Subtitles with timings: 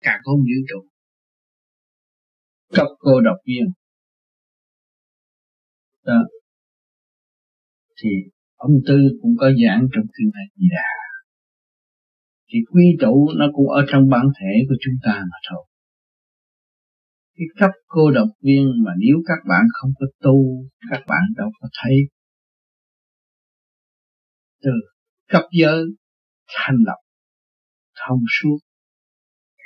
[0.00, 0.88] cả không vũ trụ.
[2.72, 3.72] Cấp cô độc viên.
[6.04, 6.24] Đó.
[8.02, 8.10] Thì
[8.54, 10.92] ông tư cũng có giảng trong kinh này gì đà.
[12.48, 15.64] Thì quy tụ nó cũng ở trong bản thể của chúng ta mà thôi.
[17.34, 21.48] Cái cấp cô độc viên mà nếu các bạn không có tu, các bạn đâu
[21.60, 21.96] có thấy.
[24.62, 24.70] Từ
[25.28, 25.84] cấp giới,
[26.46, 26.98] thanh lập
[28.06, 28.58] thông suốt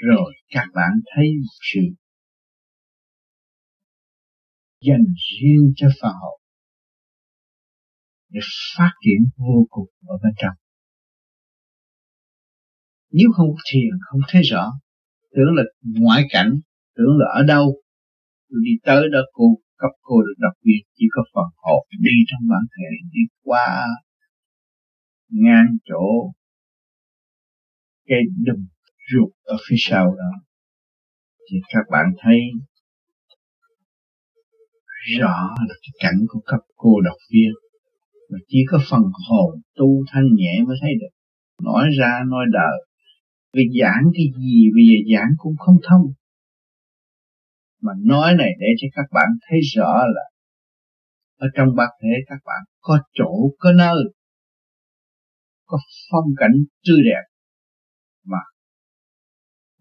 [0.08, 1.80] rồi các bạn thấy một sự
[4.80, 6.40] dành riêng cho phật học
[8.28, 8.40] để
[8.76, 10.56] phát triển vô cùng ở bên trong.
[13.12, 14.72] Nếu không thiền, không thấy rõ,
[15.30, 16.60] tưởng là ngoại cảnh,
[16.96, 17.82] tưởng là ở đâu,
[18.48, 19.44] tôi đi tới đó cô,
[19.76, 23.86] cấp cô được đặc biệt chỉ có phần hồn đi trong bản thể, đi qua
[25.28, 26.32] ngang chỗ
[28.06, 28.66] cái đùm
[29.12, 30.32] ruột ở phía sau đó.
[31.50, 32.38] Thì các bạn thấy
[35.18, 37.52] rõ là cái cảnh của cấp cô độc viên.
[38.30, 41.14] Mà chỉ có phần hồn tu thanh nhẹ mới thấy được.
[41.64, 42.86] Nói ra, nói đời.
[43.52, 46.12] Vì giảng cái gì bây giờ giảng cũng không thông.
[47.82, 50.22] Mà nói này để cho các bạn thấy rõ là
[51.36, 54.04] ở trong bản thể các bạn có chỗ, có nơi,
[55.66, 55.78] có
[56.10, 56.52] phong cảnh
[56.88, 57.29] tươi đẹp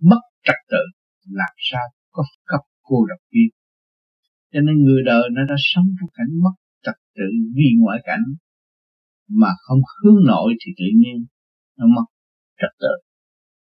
[0.02, 0.84] mất trật tự,
[1.32, 3.50] làm sao có cấp cô độc viên
[4.54, 6.56] cho nên người đời nó đã sống trong cảnh mất
[6.86, 8.26] trật tự vì ngoại cảnh,
[9.42, 11.18] mà không hướng nội thì tự nhiên
[11.78, 12.08] nó mất
[12.60, 12.94] trật tự.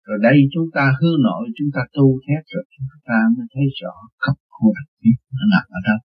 [0.07, 3.65] Rồi đây chúng ta hướng nội, chúng ta tu thét rồi chúng ta mới thấy
[3.81, 6.01] rõ cấp cô độc viên nó nằm ở đâu.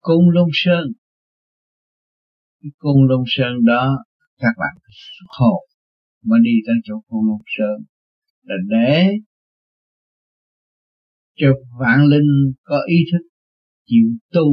[0.00, 0.84] Cung Long sơn.
[2.78, 4.04] Cung Long sơn đó
[4.44, 4.74] các bạn.
[5.38, 5.60] Hồn
[6.28, 7.76] mới đi tới chỗ cung lục sơn
[8.48, 8.98] là để
[11.40, 11.48] cho
[11.80, 12.32] vạn linh
[12.62, 13.24] có ý thức
[13.86, 14.46] chịu tu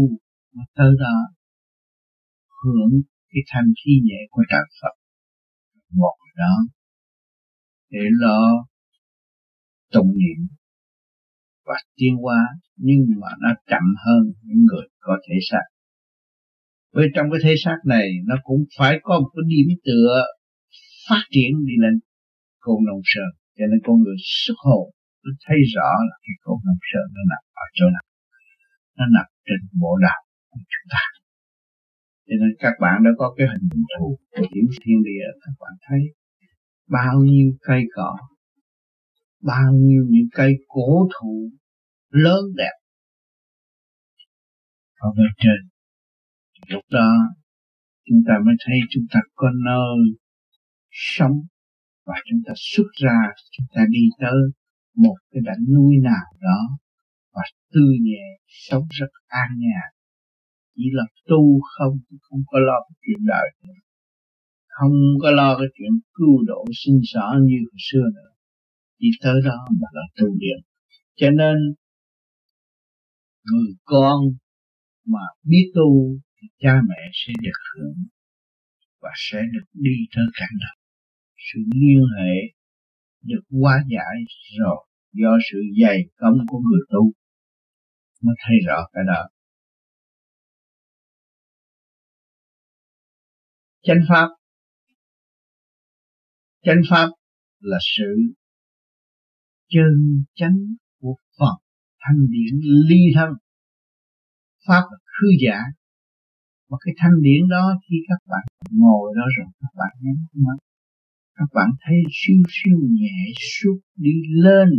[0.56, 1.18] mà tới đó
[2.64, 2.94] hưởng
[3.30, 4.96] cái thanh khí nhẹ của trời Phật.
[6.00, 6.56] Một đó,
[7.90, 8.42] để lo
[9.92, 10.48] tụng niệm
[11.66, 12.42] và tiến hóa,
[12.76, 15.70] nhưng mà nó chậm hơn những người có thể sạch
[16.96, 20.16] với trong cái thế xác này, nó cũng phải có một cái điểm tựa
[21.10, 21.96] phát triển đi lên
[22.60, 23.32] cồn đồng sơn.
[23.58, 24.86] Cho nên con người xuất hồn,
[25.24, 28.06] nó thấy rõ là cái cồn đồng sơn nó nằm ở chỗ nào.
[28.98, 31.04] Nó nằm trên bộ đạo của chúng ta.
[32.28, 35.74] Cho nên các bạn đã có cái hình thù của những thiên địa, các bạn
[35.88, 36.02] thấy
[36.90, 38.18] bao nhiêu cây cỏ,
[39.42, 41.50] bao nhiêu những cây cổ thụ
[42.10, 42.76] lớn đẹp.
[44.96, 45.60] Ở bên trên
[46.72, 47.12] lúc đó,
[48.06, 49.98] chúng ta mới thấy chúng ta có nơi
[50.92, 51.38] sống
[52.06, 53.20] và chúng ta xuất ra,
[53.52, 54.40] chúng ta đi tới
[54.96, 56.60] một cái đảnh núi nào đó
[57.34, 57.42] và
[57.74, 59.90] tươi nhẹ, sống rất an nhàn.
[60.76, 63.74] Chỉ là tu không không có lo cái chuyện đời nữa.
[64.68, 68.32] không có lo cái chuyện cứu độ sinh sở như hồi xưa nữa.
[69.00, 70.60] Chỉ tới đó mà là tu luyện.
[71.16, 71.56] Cho nên,
[73.46, 74.20] người con
[75.06, 78.04] mà biết tu thì cha mẹ sẽ được hưởng
[79.02, 80.76] và sẽ được đi tới cảnh đạo.
[81.38, 82.34] Sự liên hệ
[83.22, 84.16] được hóa giải
[84.60, 87.12] rồi do sự dày công của người tu
[88.22, 89.30] mới thấy rõ cái đó.
[93.82, 94.28] Chánh pháp.
[96.64, 97.10] Chánh pháp
[97.60, 98.16] là sự
[99.70, 100.58] chân chánh
[101.00, 101.58] của Phật,
[102.00, 102.60] thanh điển
[102.90, 103.30] ly thân.
[104.68, 105.58] Pháp là khư giả
[106.72, 108.46] và cái thanh điển đó khi các bạn
[108.82, 110.58] ngồi đó rồi, các bạn nhắm mắt.
[111.38, 113.18] Các bạn thấy siêu siêu nhẹ
[113.56, 114.16] suốt đi
[114.46, 114.70] lên,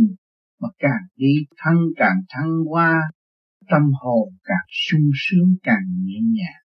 [0.61, 2.93] mà càng đi thăng càng thăng qua
[3.71, 6.61] tâm hồn càng sung sướng càng nhẹ nhàng.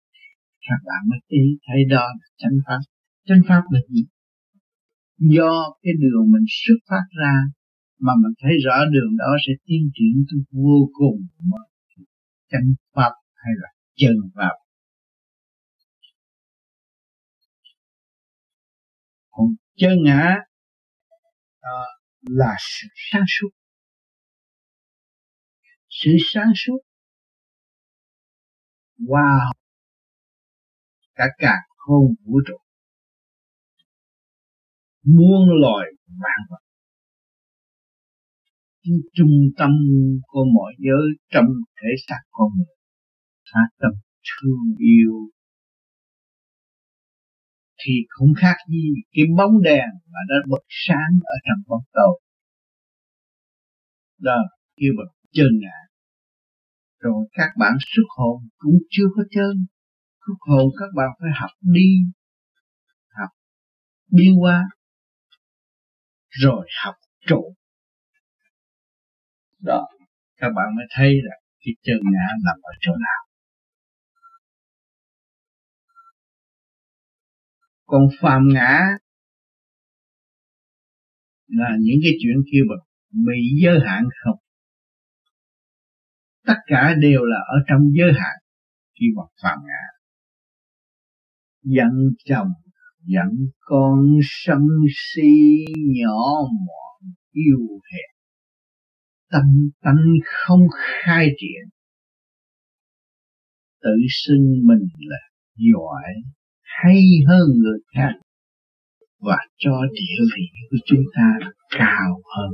[0.68, 2.80] Các bạn mới ý thấy đó là chánh pháp.
[3.28, 4.04] Chánh pháp là gì?
[5.18, 7.34] Do cái đường mình xuất phát ra,
[8.00, 11.18] mà mình thấy rõ đường đó sẽ tiến triển tới vô cùng.
[12.50, 14.63] Chánh pháp hay là chân pháp?
[19.74, 20.34] Còn chân ngã
[21.62, 21.86] đó
[22.22, 23.50] là sự sáng suốt.
[25.88, 26.78] Sự sáng suốt
[28.98, 29.52] wow
[31.14, 32.56] cả cả không vũ trụ.
[35.02, 36.58] Muôn loài vạn vật.
[39.14, 39.70] Trung tâm
[40.26, 41.44] của mọi giới trong
[41.76, 42.76] thể xác con người.
[43.52, 43.90] Phát tâm
[44.24, 45.33] thương yêu
[47.86, 52.20] thì không khác gì cái bóng đèn mà nó bật sáng ở trong bóng tối.
[54.18, 54.38] Đó,
[54.76, 55.78] kêu bằng chân ngã.
[56.98, 59.66] Rồi các bạn xuất hồn cũng chưa có chân.
[60.26, 61.90] Xuất hồn các bạn phải học đi,
[63.08, 63.30] học
[64.10, 64.64] biên hóa,
[66.28, 66.94] rồi học
[67.26, 67.54] trụ.
[69.58, 69.86] Đó,
[70.36, 73.23] các bạn mới thấy là cái chân ngã nằm ở chỗ nào.
[77.94, 78.80] Còn phàm ngã
[81.46, 82.74] là những cái chuyện kia mà
[83.26, 84.38] bị giới hạn không?
[86.46, 88.36] Tất cả đều là ở trong giới hạn
[88.94, 89.84] khi vật phàm ngã.
[91.62, 92.48] Giận chồng
[93.04, 98.16] giận con, sân si, nhỏ mọn, yêu hẹp.
[99.30, 101.70] Tâm tánh không khai triển.
[103.80, 105.18] Tự xưng mình là
[105.54, 106.34] giỏi
[106.82, 108.12] hay hơn người khác.
[109.18, 111.28] Và cho địa vị của chúng ta
[111.70, 112.52] cao hơn.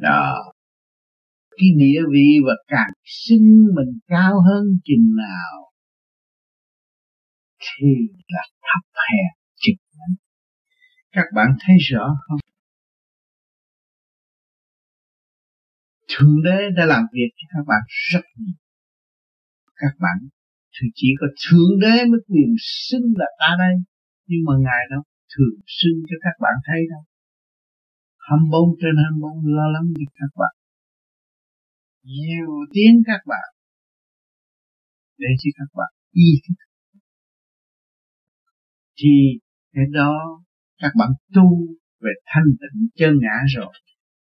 [0.00, 0.52] Đó.
[1.56, 5.72] Cái địa vị và càng xưng mình cao hơn chừng nào,
[7.60, 7.86] thì
[8.28, 9.28] là thấp hèn
[9.62, 10.24] chừng นั้น
[11.16, 12.38] các bạn thấy rõ không?
[16.08, 18.54] Thượng đế đã làm việc cho các bạn rất nhiều.
[19.76, 20.16] Các bạn
[20.74, 22.50] thì chỉ có thượng đế mới quyền
[22.86, 23.74] xưng là ta đây.
[24.28, 25.02] Nhưng mà ngài đâu?
[25.32, 27.02] Thường xưng cho các bạn thấy đâu.
[28.28, 30.54] 24 trên 24 lo lắng cho các bạn.
[32.02, 33.48] Nhiều tiếng các bạn.
[35.18, 36.58] Để cho các bạn y thức.
[38.98, 39.14] Thì
[39.74, 40.12] cái đó
[40.82, 41.48] các bạn tu
[42.00, 43.72] về thanh tịnh chân ngã rồi,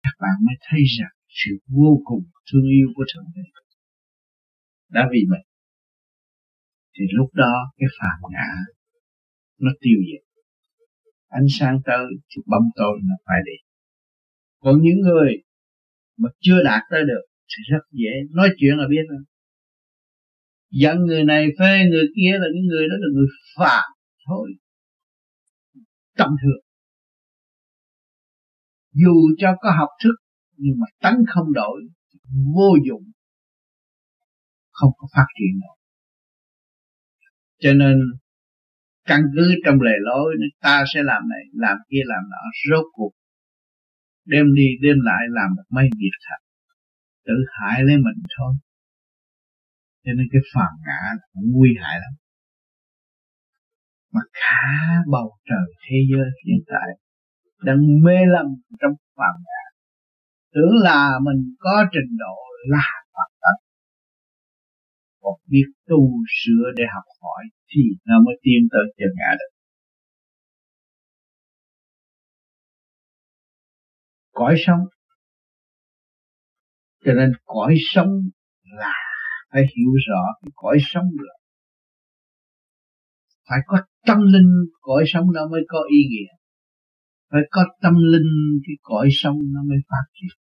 [0.04, 3.42] các bạn mới thấy rằng sự vô cùng thương yêu của thượng đế.
[4.90, 5.49] Đã vì mình
[7.00, 8.50] thì lúc đó cái phàm ngã
[9.60, 10.24] nó tiêu diệt.
[11.28, 13.58] Ánh sáng tới thì bấm tối nó phải đi.
[14.60, 15.34] Còn những người
[16.18, 19.24] mà chưa đạt tới được thì rất dễ nói chuyện là biết rồi.
[20.72, 23.90] Giận người này phê người kia là những người đó là người phạm
[24.28, 24.52] thôi.
[26.18, 26.64] Tầm thường.
[28.92, 30.16] Dù cho có học thức
[30.58, 31.82] nhưng mà tánh không đổi,
[32.56, 33.12] vô dụng,
[34.72, 35.79] không có phát triển nổi
[37.60, 37.98] cho nên,
[39.06, 43.12] căn cứ trong lề lối ta sẽ làm này, làm kia, làm nọ, rốt cuộc,
[44.26, 46.42] đem đi, đem lại, làm một mấy việc thật.
[47.26, 48.54] Tự hại lấy mình thôi.
[50.06, 51.02] Cho nên cái phàm ngã
[51.34, 52.14] cũng nguy hại lắm.
[54.14, 56.90] Mà cả bầu trời thế giới hiện tại
[57.64, 58.46] đang mê lầm
[58.80, 59.64] trong phàm ngã.
[60.54, 62.36] Tưởng là mình có trình độ
[62.70, 62.99] là
[65.30, 66.02] còn biết tu
[66.40, 69.52] sửa để học hỏi thì nó mới tiến tới chân ngã được.
[74.32, 74.80] Cõi sống.
[77.06, 78.12] Cho nên cõi sống
[78.64, 78.94] là
[79.52, 81.40] phải hiểu rõ cái cõi sống được
[83.50, 83.78] phải có
[84.08, 84.52] tâm linh,
[84.82, 86.32] cõi sống nó mới có ý nghĩa.
[87.32, 90.38] Phải có tâm linh cái cõi sống nó mới phát triển.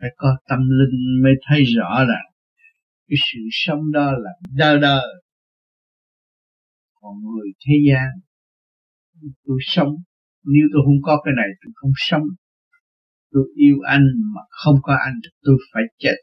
[0.00, 2.31] Phải có tâm linh mới thấy rõ rằng
[3.12, 5.06] cái sự sống đó là đời đời
[7.00, 8.08] còn người thế gian,
[9.46, 9.92] tôi sống.
[10.44, 12.26] Nếu tôi không có cái này, tôi không sống.
[13.30, 16.16] Tôi yêu anh mà không có anh thì tôi phải chết.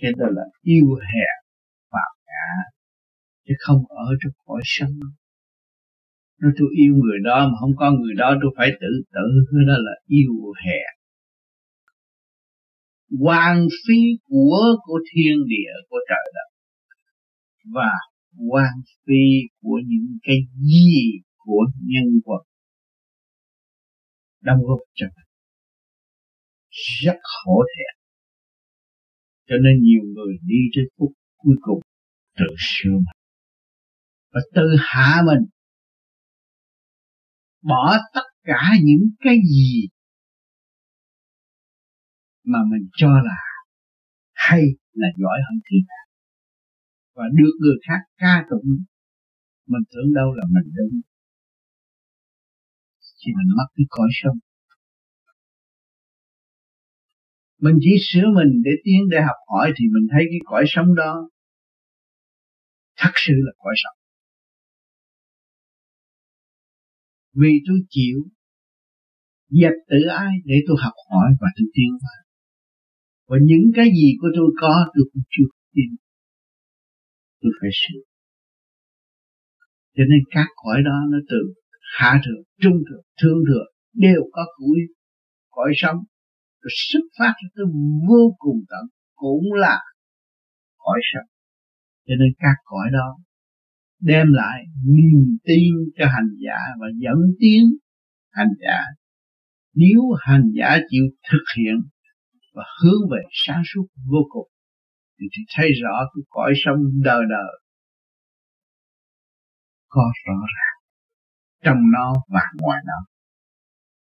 [0.00, 1.34] Cái đó là yêu hẹn
[1.92, 2.46] phạm cả
[3.46, 4.94] chứ không ở trong cõi sống.
[6.40, 9.26] Nếu tôi yêu người đó mà không có người đó, tôi phải tự tử.
[9.50, 10.93] Cái đó là yêu hẹn
[13.20, 16.48] quan phí của của thiên địa, của trời đất.
[17.74, 17.92] Và
[18.50, 18.72] quan
[19.06, 19.24] phí
[19.60, 22.44] của những cái gì của nhân vật
[24.40, 25.26] đóng góp cho mình.
[27.02, 28.04] Rất khổ thẹn
[29.48, 31.80] cho nên nhiều người đi tới phút cuối cùng
[32.38, 33.18] tự sửa mình.
[34.32, 35.48] Và tự hạ mình.
[37.62, 39.88] Bỏ tất cả những cái gì
[42.44, 43.38] mà mình cho là
[44.32, 46.02] hay là giỏi hơn thiên hạ
[47.14, 48.70] và được người khác ca tụng,
[49.66, 51.00] mình tưởng đâu là mình đúng
[53.24, 54.38] chỉ mình mất cái cõi sống.
[57.60, 60.94] Mình chỉ sửa mình để tiến để học hỏi thì mình thấy cái cõi sống
[60.94, 61.28] đó
[62.96, 63.98] thật sự là cõi sống.
[67.32, 68.18] Vì tôi chịu
[69.48, 72.23] dẹp tự ai để tôi học hỏi và tôi tiến vào
[73.28, 75.90] và những cái gì của tôi có, tôi cũng chưa tin
[77.44, 78.02] tôi phải sửa.
[79.96, 81.40] Cho nên các cõi đó nó từ
[81.98, 84.78] hạ thượng, trung thượng thương thượng đều có củi
[85.50, 85.98] cõi sống.
[86.60, 87.66] Rồi xuất phát cho tôi
[88.08, 89.78] vô cùng tận, cũng là
[90.76, 91.28] cõi sống.
[92.06, 93.18] Cho nên các cõi đó
[94.00, 97.62] đem lại niềm tin cho hành giả và dẫn tiến
[98.30, 98.80] hành giả.
[99.74, 101.74] Nếu hành giả chịu thực hiện
[102.54, 104.48] và hướng về sáng suốt vô cùng.
[105.20, 107.60] Thì, thì thấy rõ cái cõi sống đời đời
[109.88, 110.78] có rõ ràng
[111.64, 113.06] trong nó và ngoài nó.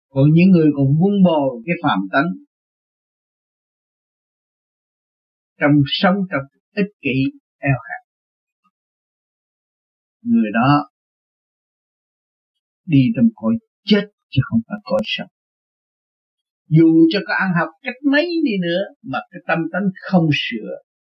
[0.08, 2.30] Còn những người còn vun bồi cái phàm tánh
[5.60, 6.44] trong sống trong
[6.74, 7.16] ích kỷ
[7.58, 8.02] eo hẹp
[10.22, 10.90] người đó
[12.84, 13.54] đi trong cõi
[13.84, 15.28] chết chứ không phải cõi sống
[16.76, 20.70] dù cho có ăn học cách mấy đi nữa, mà cái tâm tánh không sửa,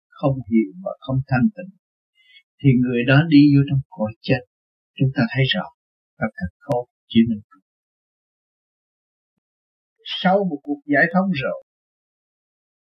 [0.08, 1.72] không hiểu và không thanh tịnh,
[2.60, 4.42] thì người đó đi vô trong cõi chết.
[4.98, 5.66] Chúng ta thấy rõ
[6.20, 7.42] và thật khó chỉ mình
[10.22, 11.64] sau một cuộc giải phóng rồi,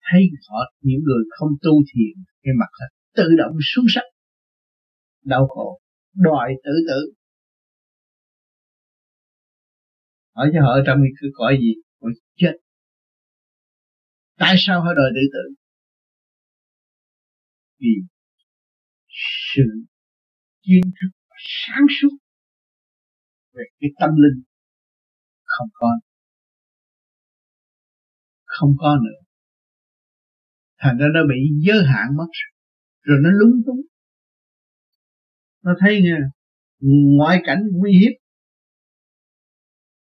[0.03, 4.05] thấy họ những người không tu thiền cái mặt là tự động xuống sắc,
[5.25, 5.81] đau khổ,
[6.15, 7.13] đòi tự tử.
[10.35, 11.75] Hỏi cho họ trong cái cõi gì?
[12.01, 12.53] Cõi chết
[14.37, 15.55] tại sao họ đòi tự tử
[17.79, 17.89] vì
[19.55, 19.63] sự
[20.63, 22.17] kiến thức sáng suốt
[23.53, 24.43] về cái tâm linh
[25.45, 25.89] không có.
[28.45, 29.27] Không có nữa.
[30.79, 32.27] Thành ra nó bị giới hạn mất
[33.03, 33.81] rồi nó lúng túng.
[35.63, 36.19] Nó thấy nha,
[37.17, 38.13] ngoại cảnh nguy hiếp.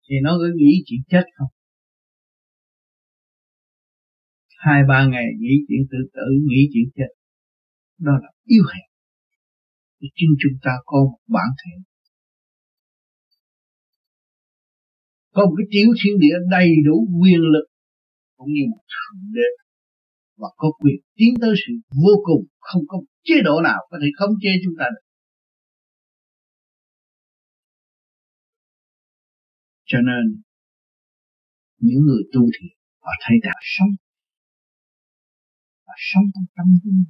[0.08, 1.48] Thì nó cứ nghĩ chuyện chết không?
[4.64, 7.10] Hai, ba ngày nghĩ chuyện tự tử, nghĩ chuyện chết.
[7.98, 8.90] Đó là yêu hèn
[10.00, 11.72] chính chúng ta có một bản thể.
[15.34, 17.66] Có một cái tiểu thiên địa đầy đủ quyền lực,
[18.36, 19.48] cũng như một thượng đế.
[20.36, 21.72] Và có quyền tiến tới sự
[22.04, 25.06] vô cùng, không có chế độ nào có thể khống chế chúng ta được.
[29.84, 30.42] Cho nên,
[31.78, 33.90] những người tu thiền họ thấy đạo sống
[36.08, 37.04] sống trong tâm linh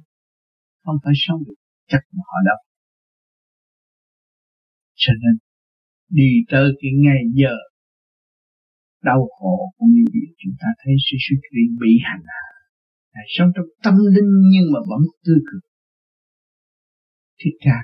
[0.83, 1.59] không phải sống được
[1.91, 2.59] chắc mà họ đâu
[5.03, 5.35] cho nên
[6.09, 7.55] đi tới cái ngày giờ
[9.09, 12.47] đau khổ cũng như vậy, chúng ta thấy sự suy nghĩ bị hành hạ.
[13.13, 15.63] Là sống trong tâm linh nhưng mà vẫn tư cực
[17.39, 17.79] thích ca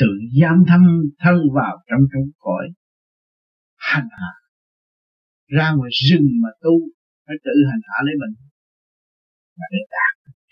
[0.00, 0.10] tự
[0.40, 0.82] giam thâm
[1.22, 2.66] thân vào trong trong cõi
[3.90, 4.32] hành hạ.
[5.56, 6.74] Ra ngoài rừng mà tu
[7.26, 8.34] phải tự hành hạ lấy mình.
[9.58, 10.07] Và để đạt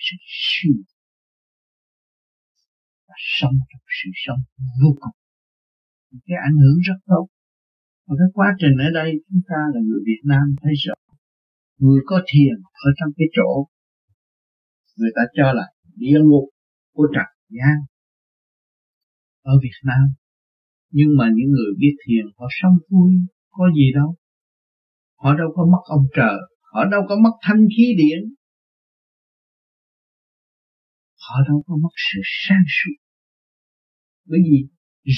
[0.06, 0.78] sự siêu
[3.08, 4.40] và sống trong sự sống
[4.82, 5.16] vô cùng
[6.26, 7.26] cái ảnh hưởng rất tốt.
[8.06, 10.94] Và cái quá trình ở đây chúng ta là người Việt Nam thấy rõ
[11.78, 13.50] người có thiền ở trong cái chỗ
[14.96, 15.66] người ta cho là
[16.02, 16.46] địa ngục
[16.94, 17.76] của trần gian
[19.42, 20.04] ở Việt Nam.
[20.90, 23.12] Nhưng mà những người biết thiền, họ sống vui,
[23.50, 24.14] có gì đâu.
[25.22, 26.38] Họ đâu có mất ông trời,
[26.72, 28.34] họ đâu có mất thanh khí điển
[31.26, 32.96] họ đâu có mất sự sáng suốt
[34.30, 34.58] bởi vì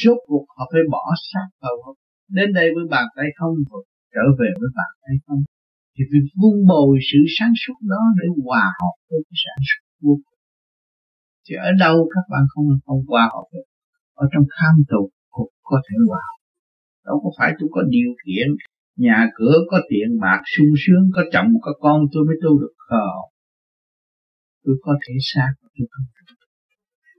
[0.00, 1.75] rốt cuộc họ phải bỏ xác vào
[2.37, 3.83] đến đây với bàn tay không rồi
[4.15, 5.41] trở về với bàn tay không,
[5.95, 9.83] thì phải vun bồi sự sáng suốt đó để hòa hợp với cái sáng suốt
[10.05, 10.38] vô cùng
[11.49, 13.67] thì ở đâu các bạn không không hòa hợp được?
[14.15, 16.41] Ở trong kham tù, cũng có thể hòa hợp.
[17.07, 18.49] Đâu có phải tôi có điều kiện,
[18.97, 22.75] nhà cửa có tiền bạc, sung sướng, có chồng, có con, tôi mới tu được.
[22.88, 23.25] Không
[24.69, 26.07] tôi có thể xác tôi không?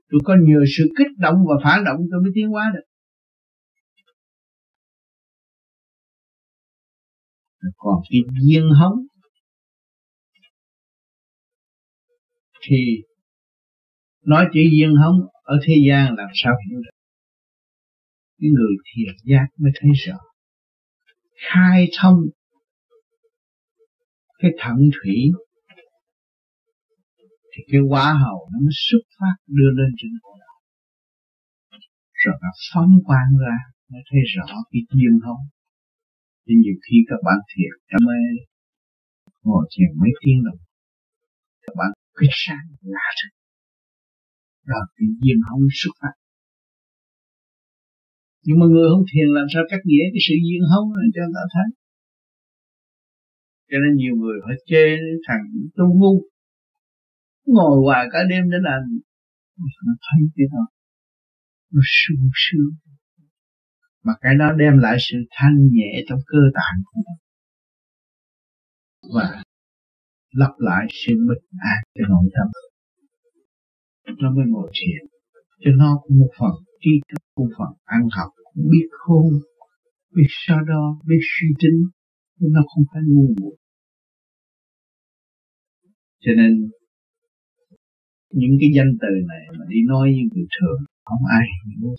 [0.10, 2.86] Tôi có nhiều sự kích động và phản động tôi mới tiến hóa được.
[7.77, 9.06] Còn cái duyên hống.
[12.62, 12.77] Thì
[14.22, 16.98] nói chữ duyên hống ở thế gian làm sao hiểu được?
[18.39, 20.18] Cái người thiền giác mới thấy rõ
[21.51, 22.22] khai thông
[24.39, 25.32] cái thận thủy
[27.51, 30.58] thì cái quả hầu nó mới xuất phát, đưa lên trên bộ đạo.
[32.24, 33.58] Rồi nó phóng quang ra
[33.91, 35.44] mới thấy rõ cái duyên không
[36.46, 38.22] thì nhiều khi các bạn thiệt cảm mê,
[39.44, 40.62] ngồi thiền mấy tiếng đồng,
[41.63, 43.32] các bạn quyết sáng lạ thật
[44.70, 46.15] rồi thì duyên không xuất phát.
[48.46, 51.22] Nhưng mà người không thiền làm sao cắt nghĩa cái sự duyên hống này cho
[51.24, 51.68] người ta thấy?
[53.70, 54.86] Cho nên nhiều người phải chê
[55.27, 55.44] thằng
[55.77, 56.15] tu ngu
[57.56, 58.82] ngồi hoài cả đêm để làm
[59.86, 60.63] nó thấy cái đó?
[61.72, 62.96] Nó sung sướng.
[64.03, 67.22] Mà cái đó đem lại sự thanh nhẹ trong cơ tạng của mình.
[69.15, 69.44] Và
[70.32, 72.48] lặp lại sự bình an cho nội tâm.
[74.22, 75.10] Nó mới ngồi thiền.
[75.60, 76.51] Cho nó cũng một phần
[76.82, 78.32] tri thức, cũng phần ăn học.
[78.53, 79.34] Cũng biết khôn,
[80.15, 81.84] biết so đo, biết suy tính.
[82.38, 83.58] Nhưng nó không phải ngu muội.
[86.20, 86.70] Cho nên
[88.31, 91.95] những cái danh từ này mà đi nói với người thường, không ai hiểu.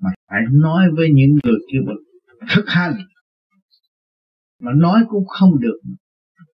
[0.00, 2.00] Mà phải nói với những người kia bậc
[2.54, 2.94] thực hành.
[4.60, 5.80] Mà nói cũng không được.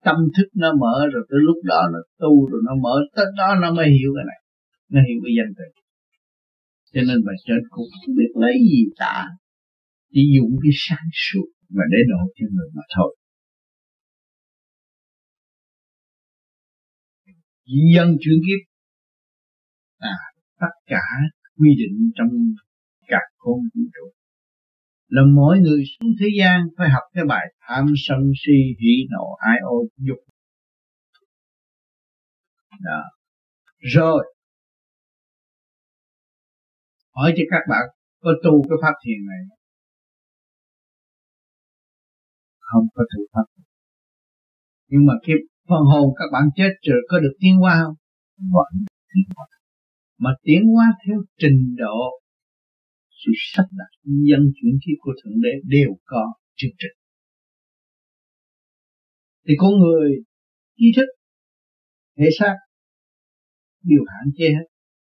[0.04, 3.56] Tâm thức nó mở rồi tới lúc đó nó tu rồi nó mở, tới đó
[3.62, 4.40] nó mới hiểu cái này,
[4.92, 5.68] nó hiểu cái danh từ.
[6.94, 9.26] Cho nên bà trên cũng không biết lấy gì tả
[10.14, 13.17] chỉ dùng cái sáng suốt mà để độ cho người mà thôi.
[17.68, 18.62] Dân chuyển kiếp.
[19.98, 20.18] À
[20.60, 21.04] tất cả
[21.58, 22.30] quy định trong
[23.08, 24.12] cả con vũ trụ.
[25.08, 29.36] Là mỗi người xuống thế gian phải học cái bài tham sân si hỉ nộ
[29.40, 30.18] ái ô dục.
[32.80, 33.04] Đó.
[33.78, 34.34] Rồi.
[37.16, 37.86] Hỏi cho các bạn
[38.20, 39.58] có tu cái pháp thiền này.
[42.60, 43.64] Không có tu pháp.
[44.88, 47.96] Nhưng mà kiếp phần hồn các bạn chết rồi có được tiến hóa không?
[48.38, 49.48] Vẫn tiến hóa.
[50.18, 52.00] Mà tiến hóa theo trình độ
[53.10, 56.98] sự sắp đặt dân chuyển khí của thượng đế đều có chương trình.
[59.48, 60.12] Thì con người
[60.76, 61.10] ý thức,
[62.18, 62.56] thể xác
[63.84, 64.68] đều hạn chế hết.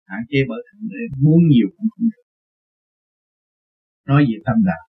[0.05, 2.25] Hạn chế bởi thượng đế muốn nhiều cũng không được.
[4.07, 4.85] Nói về tâm đạo.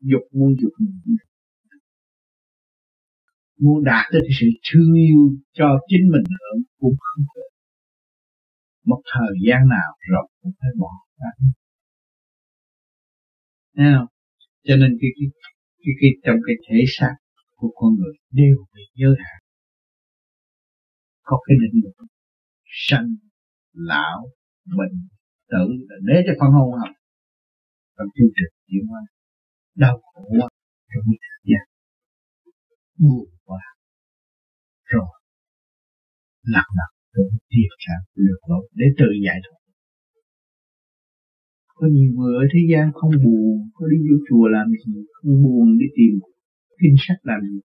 [0.00, 1.29] Dục muốn dục nhiều cũng được
[3.62, 5.20] muốn đạt tới cái sự thương yêu
[5.52, 7.50] cho chính mình hưởng cũng không được
[8.84, 11.30] một thời gian nào rồi cũng phải bỏ ra.
[13.76, 14.06] Thấy không?
[14.66, 15.28] Cho nên cái, cái,
[15.82, 17.14] cái, cái, trong cái thể xác
[17.56, 19.40] của con người đều bị giới hạn.
[21.22, 22.10] Có cái định luật
[22.88, 23.08] sanh,
[23.72, 24.18] lão,
[24.78, 25.08] bệnh,
[25.50, 25.64] tử
[26.02, 26.94] để cho con hồn học
[27.96, 29.00] trong chương trình chuyển hóa
[29.74, 30.24] đau khổ
[30.90, 31.66] trong thời gian
[32.98, 33.29] buồn
[34.94, 35.10] rồi.
[36.42, 39.60] Lạc lặng, rồi tiếp sang được lộ để tự giải thoát.
[41.74, 45.42] Có nhiều người ở thế gian không buồn, có đi vô chùa làm gì, không
[45.42, 46.12] buồn đi tìm
[46.80, 47.60] kinh sách làm gì.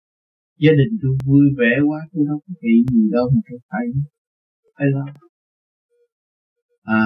[0.64, 3.86] Gia đình tôi vui vẻ quá, tôi đâu có bị gì đâu mà tôi phải
[4.76, 5.06] phải lo.
[6.84, 7.06] À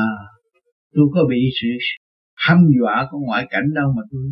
[0.93, 1.67] tôi có bị sự
[2.35, 4.29] hăm dọa của ngoại cảnh đâu mà tôi.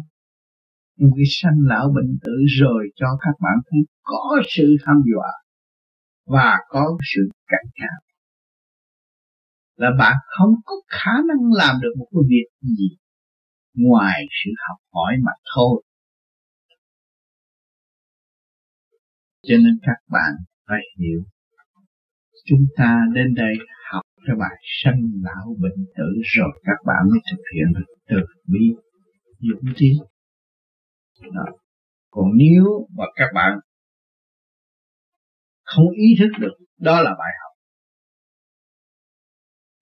[0.97, 5.32] Nhưng cái sanh lão bệnh tử rồi cho các bạn thấy có sự hăm dọa
[6.28, 8.08] và có sự cảnh cáo
[9.76, 12.98] là bạn không có khả năng làm được một cái việc gì
[13.74, 15.84] ngoài sự học hỏi mà thôi.
[19.42, 20.32] Cho nên các bạn
[20.68, 21.24] phải hiểu,
[22.46, 23.54] chúng ta đến đây
[23.92, 28.18] học cái bài sanh lão bệnh tử rồi các bạn mới thực hiện được từ
[28.48, 28.76] bi,
[29.40, 29.94] dũng tiến.
[31.34, 31.46] Đó.
[32.10, 33.60] Còn nếu mà các bạn
[35.71, 36.56] không ý thức được,
[36.88, 37.53] đó là bài học.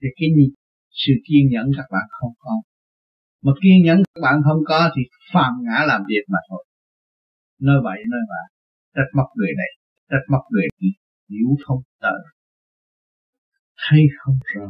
[0.01, 0.29] Thì cái
[1.01, 2.53] sự kiên nhẫn các bạn không có.
[3.45, 5.01] Mà kiên nhẫn các bạn không có thì
[5.33, 6.65] phàm ngã làm việc mà thôi.
[7.61, 8.45] Nói vậy nói vậy.
[8.95, 9.71] Trách móc người này,
[10.09, 10.95] trách móc người kia,
[11.29, 11.81] hiểu không?
[12.01, 12.19] Tới
[13.83, 14.37] thấy không?
[14.53, 14.69] Rõ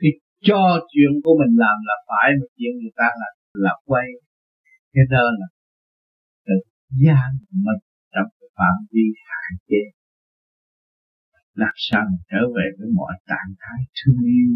[0.00, 0.10] cái
[0.48, 0.60] cho
[0.92, 3.28] chuyện của mình làm là phải, mà chuyện người ta là
[3.64, 4.06] là quay.
[4.92, 5.46] Cái đó là
[6.46, 6.54] tự
[7.04, 7.82] gian mình
[8.58, 9.82] phạm vi hạn chế.
[11.54, 14.54] Làm sao mình trở về với mọi trạng thái thương yêu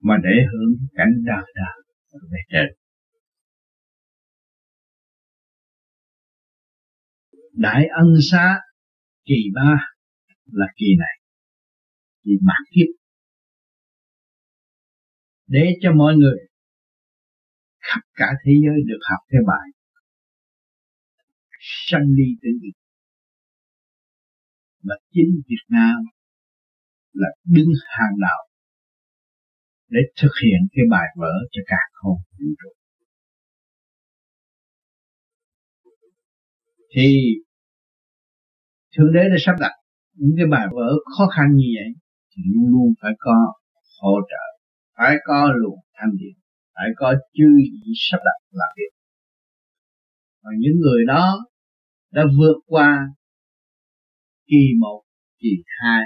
[0.00, 1.78] mà để hưởng cảnh đời đời
[2.32, 2.68] về trên
[7.58, 8.60] đại ân xá,
[9.24, 9.86] kỳ ba
[10.46, 11.16] là kỳ này,
[12.24, 12.90] kỳ mạt kiếp.
[15.46, 16.38] Để cho mọi người
[17.80, 19.68] khắp cả thế giới được học cái bài,
[21.60, 22.87] sanh ly tử diệt
[24.82, 25.96] mà chính Việt Nam
[27.12, 28.48] là đứng hàng đầu
[29.88, 32.68] để thực hiện cái bài vở cho cả không vũ trụ.
[36.94, 37.34] Thì
[38.96, 39.72] Thượng Đế đã sắp đặt
[40.14, 41.90] những cái bài vở khó khăn như vậy
[42.30, 43.52] thì luôn luôn phải có
[44.00, 44.46] hỗ trợ,
[44.96, 46.36] phải có luồng thanh điện,
[46.74, 48.92] phải có chư vị sắp đặt làm việc.
[50.42, 51.38] Và những người đó
[52.12, 53.08] đã vượt qua
[54.48, 55.02] kỳ một,
[55.38, 56.02] kỳ hai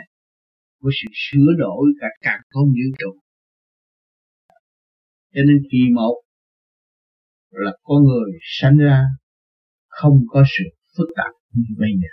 [0.80, 3.22] của sự sửa đổi cả càng không vũ trụ
[5.34, 6.22] cho nên kỳ một
[7.50, 9.04] là con người sanh ra
[9.86, 10.64] không có sự
[10.96, 12.12] phức tạp như bây giờ.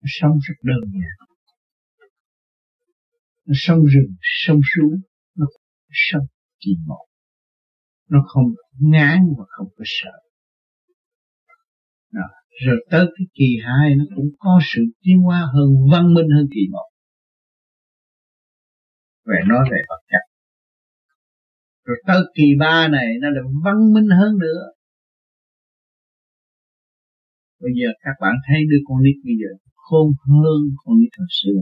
[0.00, 1.28] Nó sống rất đơn giản.
[3.46, 4.98] Nó sống rừng sông suối
[5.36, 5.46] nó
[5.90, 6.26] sống
[6.60, 7.06] kỳ một.
[8.08, 8.44] Nó không
[8.78, 10.18] ngán và không có sợ
[12.62, 16.46] rồi, tới cái kỳ hai nó cũng có sự tiến hóa hơn văn minh hơn
[16.54, 16.88] kỳ một.
[19.26, 20.24] Về nói về vật chất.
[21.84, 24.62] Rồi tới kỳ ba này nó lại văn minh hơn nữa.
[27.60, 31.28] Bây giờ các bạn thấy đứa con nít bây giờ khôn hơn con nít hồi
[31.30, 31.60] xưa.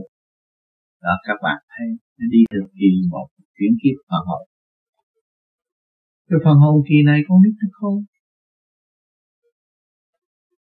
[1.01, 3.27] Đó các bạn thấy nó đi được kỳ một
[3.57, 4.43] chuyển kiếp phần hồn.
[6.29, 7.97] Cái phần hồn kỳ này con nít nó không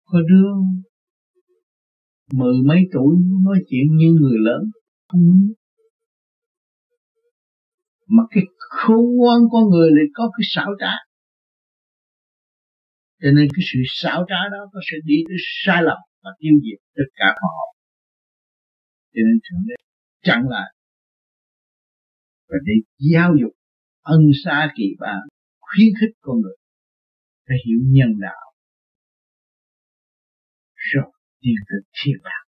[0.08, 0.48] có đứa
[2.34, 4.62] mười mấy tuổi nói chuyện như người lớn.
[5.08, 5.22] Không
[8.08, 10.94] mà cái khôn ngoan con người lại có cái xảo trá.
[13.22, 16.54] Cho nên cái sự xảo trá đó nó sẽ đi tới sai lầm và tiêu
[16.64, 17.76] diệt tất cả họ.
[19.14, 19.76] Cho nên thượng đế
[20.24, 20.74] chặn lại
[22.50, 22.74] và để
[23.12, 23.52] giáo dục
[24.02, 25.16] ân xa kỳ ba
[25.60, 26.56] khuyến khích con người
[27.48, 28.47] phải hiểu nhân đạo
[30.94, 32.48] rồi tiến tới thiên đạo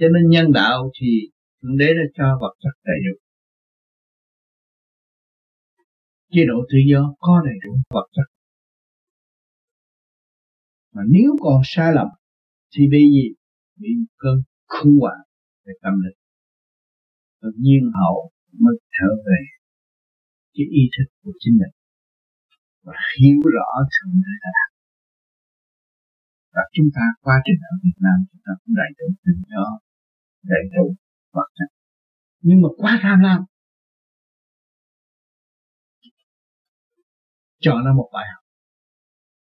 [0.00, 1.08] cho nên nhân đạo thì
[1.62, 3.18] thượng đế đã cho vật chất đầy đủ.
[6.32, 8.28] Chế độ tự do có đầy đủ vật chất.
[10.94, 12.06] Mà nếu còn sai lầm,
[12.72, 13.34] thì bị gì?
[13.76, 15.22] Bị cơn khủng hoảng
[15.64, 16.18] về tâm linh.
[17.42, 19.40] Tự nhiên hậu mới trở về
[20.54, 21.74] cái ý thức của chính mình
[22.82, 24.69] và hiểu rõ thượng đế đã
[26.54, 29.64] và chúng ta qua trình ở Việt Nam, chúng ta cũng đầy đủ tự do,
[30.42, 30.94] đầy đủ
[31.32, 31.68] vật chất.
[32.40, 33.40] Nhưng mà quá tham lam.
[37.60, 38.44] Cho nó một bài học.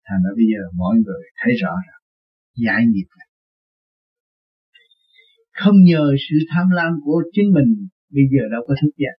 [0.06, 2.02] Thành ra bây giờ mọi người thấy rõ rằng,
[2.66, 3.28] giải nghiệp này.
[5.52, 9.18] Không nhờ sự tham lam của chính mình, bây giờ đâu có thức dậy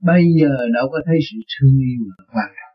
[0.00, 2.69] bây giờ đâu có thấy sự thương yêu là quan trọng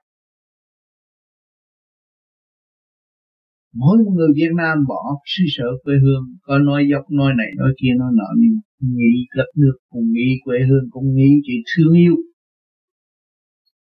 [3.82, 7.72] mỗi người Việt Nam bỏ xứ sở quê hương, có nói dốc, nói này, nói
[7.80, 8.56] kia, nói nọ, nhưng
[8.96, 12.16] nghĩ đất nước cùng nghĩ quê hương, cũng nghĩ chỉ thương yêu.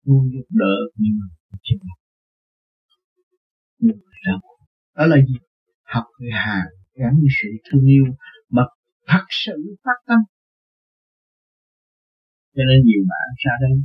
[0.04, 1.26] Luôn giúp đỡ, nhưng mà
[1.62, 1.78] chịu
[4.96, 5.34] đó là gì?
[5.82, 8.04] Học người hàng gắn với sự thương yêu,
[8.50, 8.62] mà
[9.06, 10.18] thật sự phát tâm.
[12.54, 13.76] Cho nên nhiều bạn ra đây,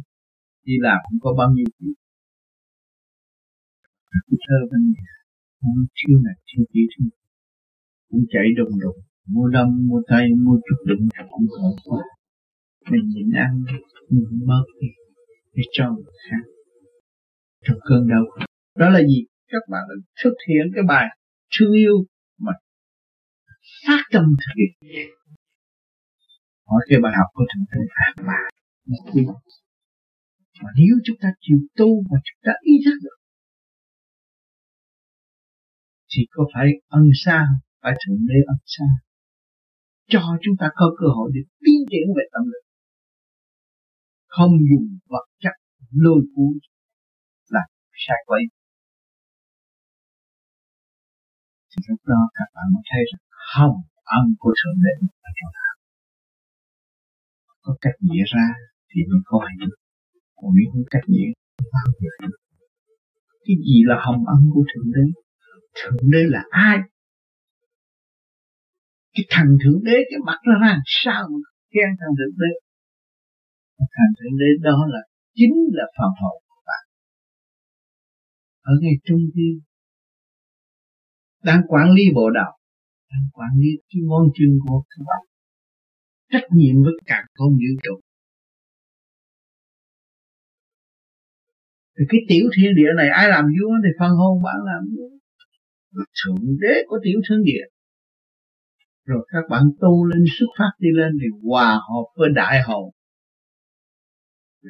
[0.64, 1.94] đi làm cũng có bao nhiêu chuyện.
[4.48, 5.18] Thơ bên nhà
[5.62, 7.10] không chiêu này chiêu kia chiêu
[8.10, 12.04] cũng chạy đồng đồng, mua đâm, mua tay, mua chút đựng cũng khổ quá.
[12.92, 13.64] Mình nhịn ăn,
[14.10, 14.88] mình bớt đi,
[15.54, 16.44] để cho người khác.
[17.64, 18.24] Trong cơn đau
[18.76, 19.26] đó là gì?
[19.48, 21.06] Các bạn đã thực hiện cái bài
[21.60, 22.06] thương yêu
[22.40, 22.52] mà
[23.88, 25.10] phát tâm thực hiện.
[26.66, 28.40] Hỏi cái bài học của thượng đế à mà
[30.64, 33.17] mà nếu chúng ta chịu tu và chúng ta ý thức được
[36.12, 37.48] thì có phải ân xa
[37.82, 38.86] phải thượng đế ân xa
[40.10, 42.64] cho chúng ta có cơ hội để tiến triển về tâm lực,
[44.28, 45.56] không dùng vật chất
[45.92, 46.52] lôi cuốn
[47.50, 47.64] là
[48.04, 48.44] sai quấy.
[51.70, 53.24] Thì lúc đó các bạn mới thấy rằng
[53.56, 54.94] hồng ân của thượng đế
[55.28, 55.74] ở chỗ nào.
[57.62, 58.48] Có cách nghĩa ra
[58.90, 59.70] thì mình có hiểu
[60.36, 61.32] còn nếu không cách nghĩa
[61.74, 62.28] bao giờ
[63.46, 65.27] cái gì là hồng ân của thượng đế?
[65.78, 66.78] Thượng đế là ai?
[69.14, 71.40] Cái thằng thượng đế, cái mặt nó ra sao mà
[71.74, 72.52] khen thằng thượng đế?
[73.80, 75.00] Thằng thượng đế đó là
[75.34, 76.84] chính là phần hồn của bạn
[78.62, 79.60] ở ngay trung thiên
[81.44, 82.58] đang quản lý bộ đạo,
[83.12, 85.24] đang quản lý cái ngón chân của các bạn
[86.32, 88.00] trách nhiệm với cả con vũ trụ.
[92.00, 95.17] Thì cái tiểu thiên địa này, ai làm vua thì phần hồn bạn làm vua
[95.94, 97.66] thượng đế của tiểu thiên địa.
[99.06, 102.92] Rồi các bạn tu lên, xuất phát đi lên thì hòa hợp với đại hồn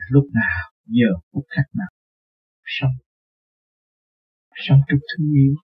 [0.10, 1.88] lúc nào giờ phút khắc nào?
[2.66, 2.92] Sống.
[4.56, 5.56] Sống trong thương yêu.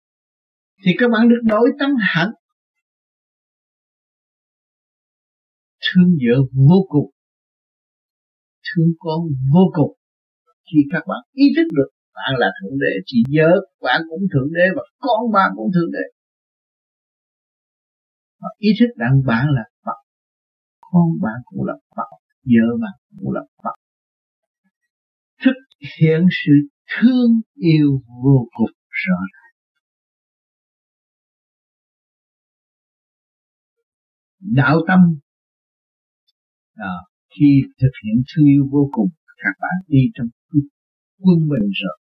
[0.85, 2.31] Thì các bạn được đổi tâm hạnh.
[5.81, 7.11] Thương vợ vô cùng.
[8.63, 9.19] Thương con
[9.53, 9.97] vô cùng.
[10.45, 13.49] Khi các bạn ý thức được bạn là thượng đế chỉ vợ
[13.81, 16.05] bạn cũng thượng đế và con bạn cũng thượng đế.
[18.41, 19.99] Và ý thức rằng bạn là Phật
[20.81, 22.09] con bạn cũng là Phật
[22.45, 23.75] vợ bạn cũng là Phật.
[25.45, 25.57] Thực
[25.99, 26.53] hiện sự
[26.95, 29.53] thương yêu vô cùng rõ ràng.
[34.39, 34.99] Đạo tâm
[36.75, 36.93] à,
[37.29, 40.27] khi thực hiện thương yêu vô cùng các bạn đi trong
[41.19, 42.02] quân bình rồi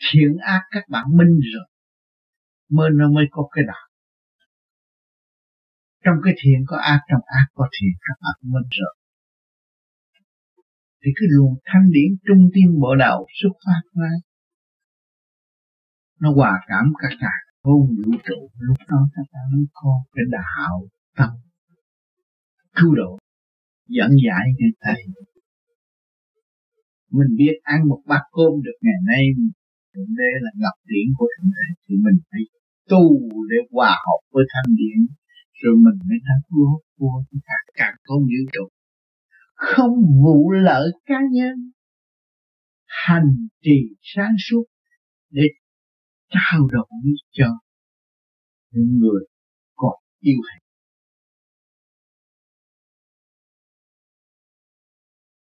[0.00, 1.66] thiện ác các bạn minh rồi.
[2.70, 3.86] Mới nó mới có cái đạo.
[6.04, 8.94] Trong cái thiện có ác, trong ác có thiện, các bạn minh rồi.
[11.04, 14.10] Thì cái luồng thanh điển trung tiên bộ đạo xuất phát ra,
[16.20, 17.32] nó hòa cảm cả cả
[17.62, 18.50] hôn vũ trụ.
[18.58, 21.30] Lúc đó các bạn mới có cái đạo tâm
[22.74, 23.18] cứu độ,
[23.88, 25.04] dẫn giải người thầy.
[27.10, 29.24] Mình biết ăn một bát cơm được ngày nay
[29.92, 32.42] thượng đế là ngọc điển của thượng đế thì mình phải
[32.92, 33.04] tu
[33.50, 34.98] để hòa hợp với thanh điển
[35.60, 37.12] rồi mình mới thắng vô vô
[37.48, 38.64] cả cả con vũ trụ
[39.60, 41.72] không vụ lợi cá nhân.
[42.86, 44.64] Hành trì sáng suốt
[45.30, 45.42] để
[46.28, 47.00] trao đổi
[47.30, 47.46] cho
[48.70, 49.22] những người
[49.74, 50.62] còn yêu hạnh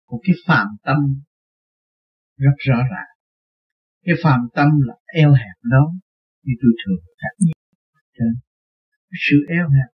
[0.05, 0.97] của cái phàm tâm
[2.37, 3.14] rất rõ ràng
[4.05, 5.93] cái phàm tâm là eo hẹp đó
[6.43, 7.45] như tôi thường thật
[8.17, 8.33] trên.
[9.29, 9.89] Sự eo hẹp.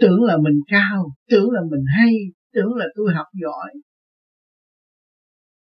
[0.00, 2.12] Tưởng là mình cao, tưởng là mình hay,
[2.52, 3.70] tưởng là tôi học giỏi.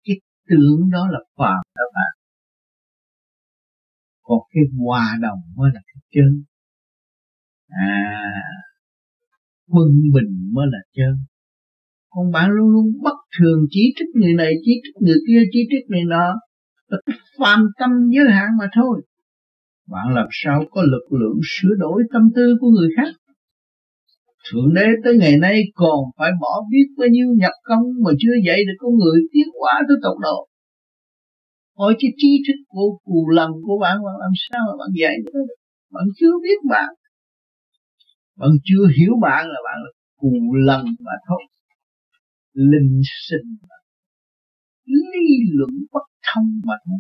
[0.04, 0.16] Cái
[0.50, 2.22] tưởng đó là phàm các bạn
[4.32, 6.44] còn cái hòa đồng mới là cái chân.
[7.68, 8.32] À
[9.68, 11.14] quân bình mới là chân.
[12.10, 15.60] Còn bạn luôn luôn bất thường, chỉ trích người này, chỉ trích người kia, chỉ
[15.70, 16.28] trích người nọ
[16.92, 16.98] là
[17.40, 19.02] phàm tâm giới hạn mà thôi
[19.92, 23.12] bạn làm sao có lực lượng sửa đổi tâm tư của người khác
[24.50, 28.36] Thượng đế tới ngày nay còn phải bỏ biết bao nhiêu nhập công mà chưa
[28.48, 30.48] dạy được con người tiến hóa tới tốc độ.
[31.78, 35.16] Hỏi cái trí thức của cù lần của bạn, bạn làm sao mà bạn dạy
[35.26, 35.46] được?
[35.94, 36.90] Bạn chưa biết bạn.
[38.38, 40.32] Bạn chưa hiểu bạn là bạn là cù
[40.66, 41.42] lần mà thôi.
[42.54, 43.81] Linh sinh mà.
[44.86, 47.00] Lý luận bất thông mà thôi.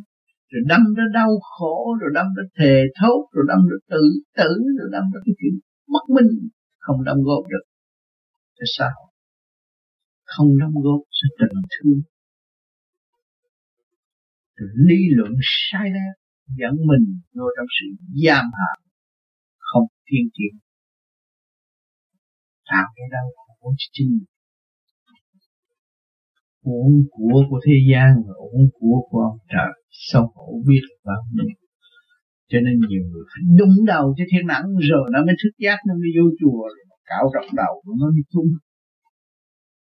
[0.51, 4.03] Rồi đâm ra đau khổ, rồi đâm ra thề thốt, rồi đâm ra tự
[4.37, 5.53] tử, rồi đâm ra cái chuyện
[5.93, 7.65] bất minh không đóng góp được
[8.59, 8.91] thế sao?
[10.23, 12.01] không đóng góp sẽ tình thương
[14.55, 16.17] rồi lý luận sai lệch
[16.59, 17.87] dẫn mình vô trong sự
[18.25, 18.77] giam hãm
[19.57, 20.59] không thiên triển
[22.71, 24.23] tạo cái đau khổ cho chính
[26.63, 31.21] uống của của thế gian và uống của của ông trời sau khổ biết bao
[31.33, 31.55] nhiêu.
[32.51, 35.77] Cho nên nhiều người phải đúng đầu cho thiên nặng rồi nó mới thức giác,
[35.87, 38.49] nó mới vô chùa, rồi cạo rộng đầu của nó đi chung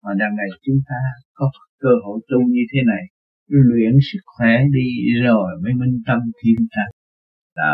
[0.03, 1.01] mà đằng này chúng ta
[1.33, 3.03] có cơ hội tu như thế này,
[3.47, 4.87] luyện sức khỏe đi,
[5.23, 6.91] rồi mới minh tâm thiên thành
[7.55, 7.73] là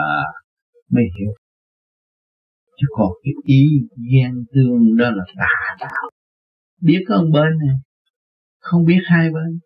[0.91, 1.33] mới hiểu.
[2.77, 3.63] Chứ còn cái ý
[4.11, 6.09] ghen tương đó là tà đạo.
[6.81, 7.75] Biết ơn bên này
[8.65, 9.59] không biết hai bên.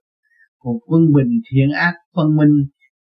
[0.59, 2.55] Còn quân bình thiện ác phân minh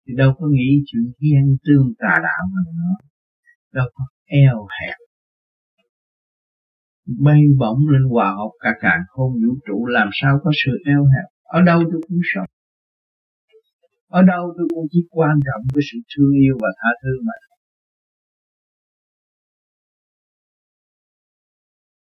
[0.07, 3.07] thì đâu có nghĩ chuyện ghen tương tà đạo mà nữa.
[3.73, 4.97] Đâu có eo hẹp.
[7.07, 11.05] Bay bổng lên hòa hợp cả càng không vũ trụ làm sao có sự eo
[11.05, 11.27] hẹp?
[11.43, 12.47] Ở đâu tôi cũng sống.
[14.09, 17.33] Ở đâu tôi cũng chỉ quan trọng cái sự thương yêu và tha thứ mà.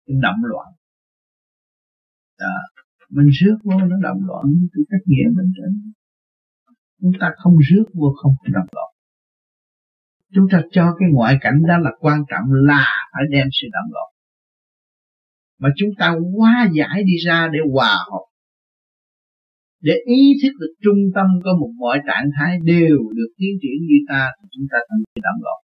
[0.06, 0.68] Cái động loạn.
[2.36, 2.56] À,
[3.14, 5.94] mình rước vô nó động loạn từ cách nghĩa bên trên
[7.04, 8.90] chúng ta không rước vô không động loạn.
[10.34, 13.92] Chúng ta cho cái ngoại cảnh đó là quan trọng là phải đem sự động
[13.92, 14.08] loạn.
[15.58, 18.24] Mà chúng ta hóa giải đi ra để hòa hợp.
[19.80, 23.78] Để ý thức được trung tâm của một mọi trạng thái đều được tiến triển
[23.88, 25.60] như ta, thì chúng ta thành sự động loạn.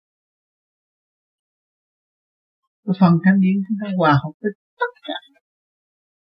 [2.85, 5.13] Cái phần thanh điển chúng ta hòa hợp với tất cả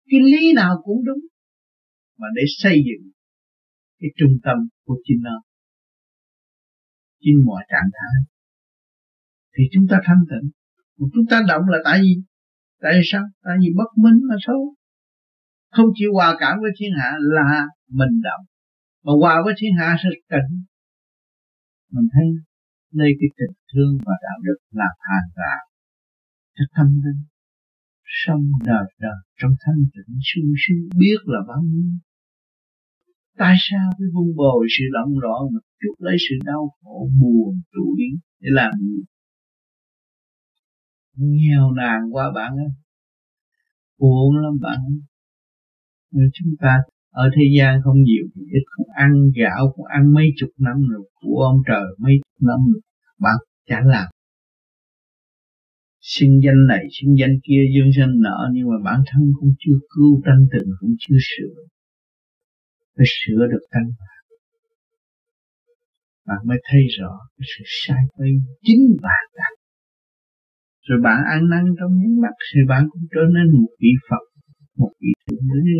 [0.09, 1.23] cái lý nào cũng đúng.
[2.19, 3.11] Mà để xây dựng
[3.99, 5.43] cái trung tâm của chính nó
[7.21, 8.17] trên mọi trạng thái,
[9.55, 10.51] thì chúng ta thanh tịnh.
[11.15, 12.13] Chúng ta động là tại vì,
[12.81, 13.25] tại sao?
[13.43, 14.75] Tại vì bất minh mà thôi.
[15.71, 18.45] Không chịu hòa cảm với thiên hạ là mình động.
[19.05, 20.51] Mà hòa với thiên hạ sẽ tịnh.
[21.93, 22.27] Mình thấy
[22.93, 25.63] nơi cái tình thương và đạo đức là hàng rào
[26.55, 27.23] cho tâm linh
[28.27, 31.93] sống đời đời trong thanh tịnh sung sướng biết là bao nhiêu
[33.39, 37.61] tại sao cái vun bồi sự động loạn mà chút lấy sự đau khổ buồn
[37.73, 38.03] tủi
[38.41, 39.03] để làm gì?
[41.17, 42.73] Nghèo nàn qua bạn ơi.
[43.99, 44.79] Buồn lắm bạn.
[46.11, 46.79] Nhưng chúng ta
[47.11, 50.77] ở thế gian không nhiều thì ít, không ăn gạo cũng ăn mấy chục năm
[50.91, 52.83] rồi, của ông trời mấy chục năm rồi,
[53.19, 53.37] bạn
[53.69, 54.07] chả làm
[56.15, 59.79] sinh danh này, sinh danh kia dương danh nợ nhưng mà bản thân cũng chưa
[59.95, 61.55] cứu tranh tình cũng chưa sửa.
[62.97, 64.19] Phải sửa được căn bản
[66.29, 68.31] bạn mới thấy rõ cái sự sai quay
[68.67, 69.53] chính bạn đặt
[70.87, 74.25] rồi bạn ăn năn trong những mắt thì bạn cũng trở nên một vị Phật,
[74.81, 75.79] một vị thượng đế,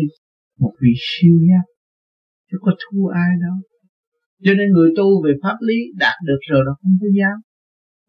[0.59, 1.65] một vị siêu giác
[2.47, 3.57] chứ có thua ai đâu.
[4.43, 7.37] Cho nên người tu về pháp lý đạt được rồi đó, không có dám,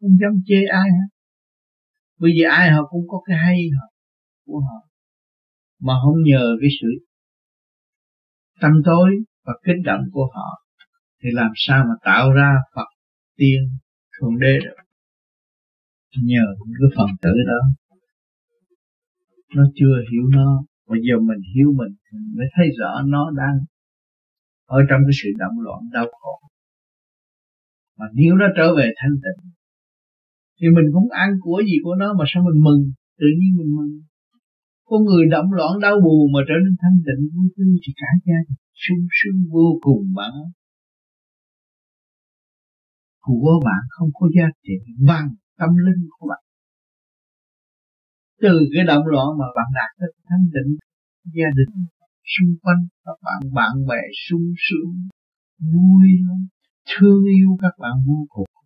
[0.01, 1.09] không dám chê ai hết
[2.21, 3.87] bởi vì ai họ cũng có cái hay họ,
[4.47, 4.89] của họ.
[5.81, 6.89] Mà không nhờ cái sự
[8.61, 9.11] tâm tối
[9.45, 10.65] và kích động của họ,
[11.23, 12.87] thì làm sao mà tạo ra Phật
[13.37, 13.61] tiên
[14.21, 14.77] thượng đế được?
[16.23, 17.61] Nhờ những cái phần tử đó.
[19.55, 23.57] Nó chưa hiểu nó bây giờ mình hiểu mình thì mới thấy rõ nó đang
[24.67, 26.41] ở trong cái sự động loạn đau khổ.
[27.99, 29.51] Mà nếu nó trở về thanh tịnh
[30.61, 32.83] thì mình không ăn của gì của nó mà sao mình mừng?
[33.21, 33.93] Tự nhiên mình mừng.
[34.89, 38.11] Có người động loạn đau buồn mà trở nên thanh tịnh, vui tươi thì cả
[38.27, 40.33] gia đình sung sướng vô cùng bạn
[43.21, 44.77] của bạn không có giá trị,
[45.09, 46.43] bằng tâm linh của bạn.
[48.41, 50.77] Từ cái động loạn mà bạn đạt tới thanh định
[51.25, 51.75] gia đình
[52.33, 54.95] xung quanh các bạn bạn bè sung sướng,
[55.73, 56.41] vui lắm,
[56.91, 58.60] thương yêu các bạn vô cùng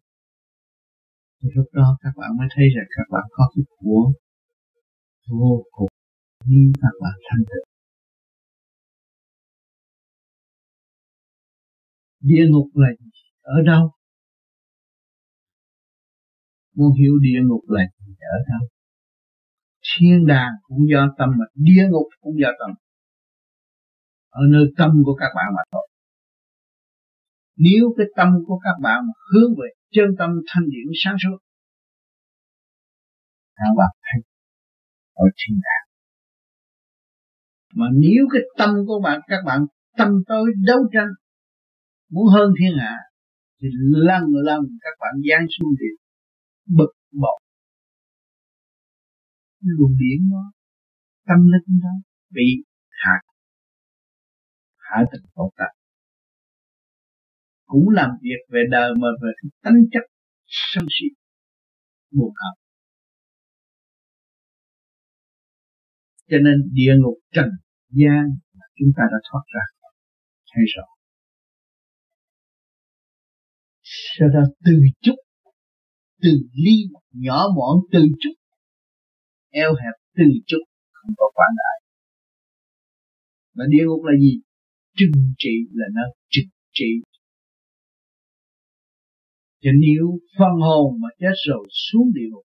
[1.45, 4.13] thì lúc đó các bạn mới thấy rằng các bạn có cái của
[5.29, 5.89] vô cùng
[6.45, 7.67] như các bạn thanh tịnh.
[12.21, 12.89] Địa ngục là
[13.43, 13.91] ở đâu?
[16.75, 18.69] Muốn hiểu địa ngục là gì ở đâu?
[19.83, 22.71] Thiên đàng cũng do tâm mà, địa ngục cũng do tâm.
[24.29, 25.89] Ở nơi tâm của các bạn mà thôi.
[27.57, 31.39] Nếu cái tâm của các bạn mà hướng về chân tâm thanh điển sáng suốt
[33.57, 34.23] các bạn thấy
[35.13, 35.87] ở thiên đàng
[37.75, 39.61] mà nếu cái tâm của bạn các bạn
[39.99, 41.09] tâm tới đấu tranh
[42.11, 42.97] muốn hơn thiên hạ
[43.61, 43.69] thì
[44.09, 45.97] lần lần các bạn gian xuống địa
[46.67, 47.41] bực bội.
[49.61, 50.53] Luồng điển đó
[51.27, 51.95] tâm linh đó
[52.31, 53.21] bị hạ
[54.77, 55.84] hạ tình khổ tập
[57.65, 59.31] cũng làm việc về đời mà về
[59.63, 60.03] cái chất
[60.47, 61.07] sân si,
[62.11, 62.55] buồn hận
[66.31, 67.49] cho nên địa ngục trần
[67.91, 68.25] gian
[68.79, 69.65] chúng ta đã thoát ra
[70.53, 70.95] thấy rõ
[74.19, 75.15] sau đó từ chút,
[76.23, 76.77] từ ly
[77.13, 78.35] nhỏ mọn từ chút,
[79.51, 81.77] eo hẹp từ chút, không có quan đại
[83.55, 84.41] mà địa ngục là gì?
[84.97, 86.91] Trừng trị là nó trừng trị
[89.65, 92.47] cho nếu phân hồn mà chết rồi xuống địa ngục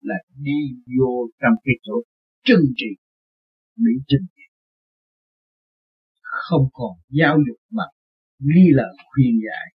[0.00, 0.60] là đi
[0.98, 1.92] vô trong cái chỗ
[2.44, 2.90] trừng trị
[3.76, 4.42] bị trừng trị
[6.20, 7.84] không còn giáo dục mà
[8.38, 9.74] ghi lời khuyên dạy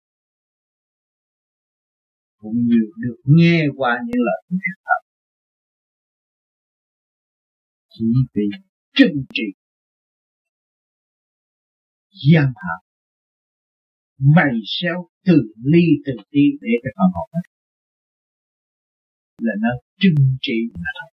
[2.38, 5.02] cũng như được nghe qua những lời thuyết thật
[7.90, 8.44] chỉ bị
[8.94, 9.44] trừng trị
[12.32, 12.80] giam hãm
[14.36, 15.36] mày xéo từ
[15.72, 17.46] ly từ ti để cho phần hồn hết
[19.42, 21.10] là nó trưng trị mà thôi.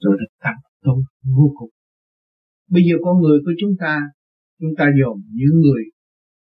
[0.00, 0.98] Rồi nó tăng tôn
[1.36, 1.70] vô cùng.
[2.68, 4.00] Bây giờ con người của chúng ta
[4.60, 5.82] chúng ta dồn những người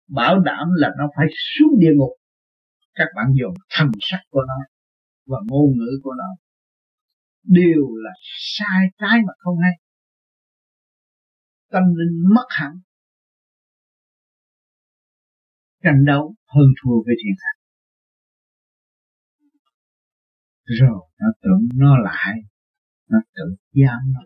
[0.08, 2.14] bảo đảm là nó phải xuống địa ngục.
[2.94, 4.60] Các bạn dùng thần sắc của nó
[5.26, 6.30] và ngôn ngữ của nó
[7.44, 8.12] đều là
[8.58, 9.72] sai trái mà không hay.
[11.72, 12.72] Tâm linh mất hẳn
[15.84, 17.52] tranh đấu hơn thua với thiên hạ.
[20.66, 22.36] Rồi, nó tưởng nó lại,
[23.10, 24.22] nó tự giam nó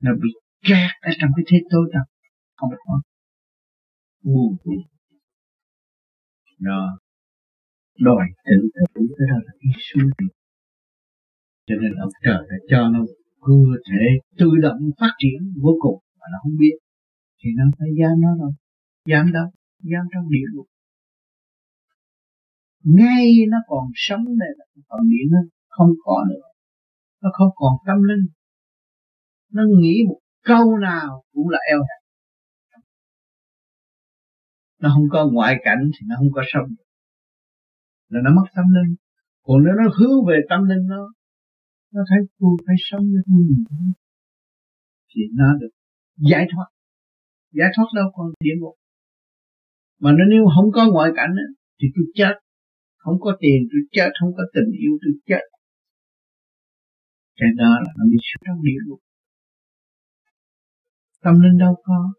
[0.00, 0.30] nó bị
[0.62, 2.02] kẹt ở trong cái thế tối tăm.
[2.56, 3.00] Không có.
[4.22, 4.56] Buồn.
[6.58, 6.88] Rồi
[7.98, 10.10] đòi tự tử cái đó là đi xuống
[11.66, 13.00] cho nên ông trời đã cho nó
[13.40, 14.04] cơ thể
[14.38, 16.76] tự động phát triển vô cùng mà nó không biết.
[17.42, 18.52] Thì nó phải giam nó rồi
[19.10, 19.46] giam đâu?
[19.82, 20.66] Giam trong địa ngục.
[22.84, 26.46] Ngay nó còn sống đây là còn điện nó không có nữa.
[27.22, 28.26] Nó không còn tâm linh.
[29.52, 32.02] Nó nghĩ một câu nào cũng là eo hẹp.
[34.78, 36.68] Nó không có ngoại cảnh thì nó không có sống
[38.08, 38.96] là nó mất tâm linh.
[39.42, 41.12] Còn nếu nó hướng về tâm linh nó
[41.92, 43.42] nó thấy tôi phải sống với tôi
[45.14, 45.70] thì nó được
[46.16, 46.66] giải thoát.
[47.52, 48.74] Giải thoát đâu còn địa ngục
[50.00, 51.32] mà nó nếu không có ngoại cảnh
[51.78, 52.34] thì tôi chết.
[52.96, 54.10] Không có tiền, tôi chết.
[54.20, 55.44] Không có tình yêu, tôi chết.
[57.36, 59.00] Cái đó là nó đi xuống trong địa ngục.
[61.24, 62.12] Tâm linh đâu có.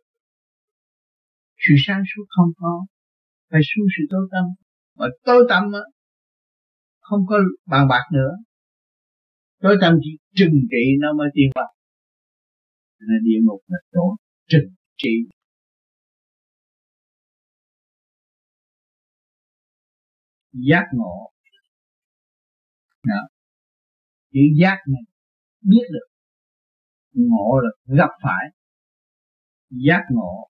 [1.57, 2.85] Sự sáng suốt không có.
[3.49, 4.45] Phải xuống sự tối tâm.
[4.97, 5.83] Mà tối tâm á,
[6.99, 8.31] không có bàn bạc nữa.
[9.61, 11.71] Tối tâm chỉ trừng trị nó mới tiên bạc
[13.07, 14.15] nên địa ngục là chỗ
[14.49, 15.13] trừng trị.
[20.53, 21.31] Giác ngộ.
[23.03, 23.21] Đó.
[24.31, 25.01] chữ giác này
[25.61, 26.07] biết được.
[27.13, 28.45] Ngộ là gặp phải.
[29.69, 30.47] Giác ngộ.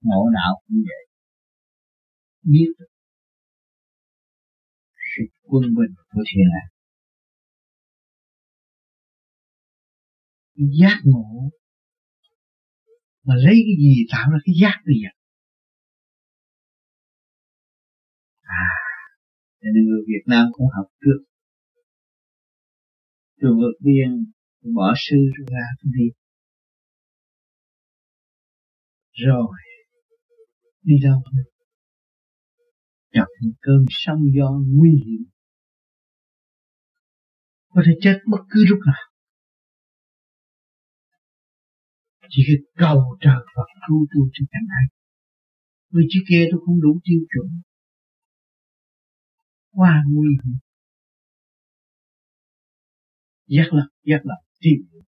[0.00, 1.06] Ngộ đạo cũng vậy.
[2.42, 2.86] Biết được.
[5.16, 6.68] Sự quân bình của thiên hạ.
[10.54, 11.50] Giác ngộ.
[13.22, 15.19] Mà lấy cái gì tạo ra cái giác bây giờ?
[18.64, 18.68] À
[19.60, 21.30] cho nên người Việt Nam cũng học trước
[23.40, 24.32] tôi vượt biên,
[24.74, 25.16] bỏ sư
[25.50, 26.08] ra tôi đi.
[29.12, 29.56] Rồi,
[30.82, 31.22] đi đâu
[33.12, 35.24] gặp những cơn sóng gió nguy hiểm.
[37.68, 39.04] Có thể chết bất cứ lúc nào.
[42.28, 44.86] Chỉ cái cầu trời Phật cứu tôi cho cảnh này.
[45.90, 47.62] Vì trước kia tôi không đủ tiêu chuẩn
[49.72, 50.54] qua nguy hiểm.
[53.46, 55.00] Giác lập giác lập, tìm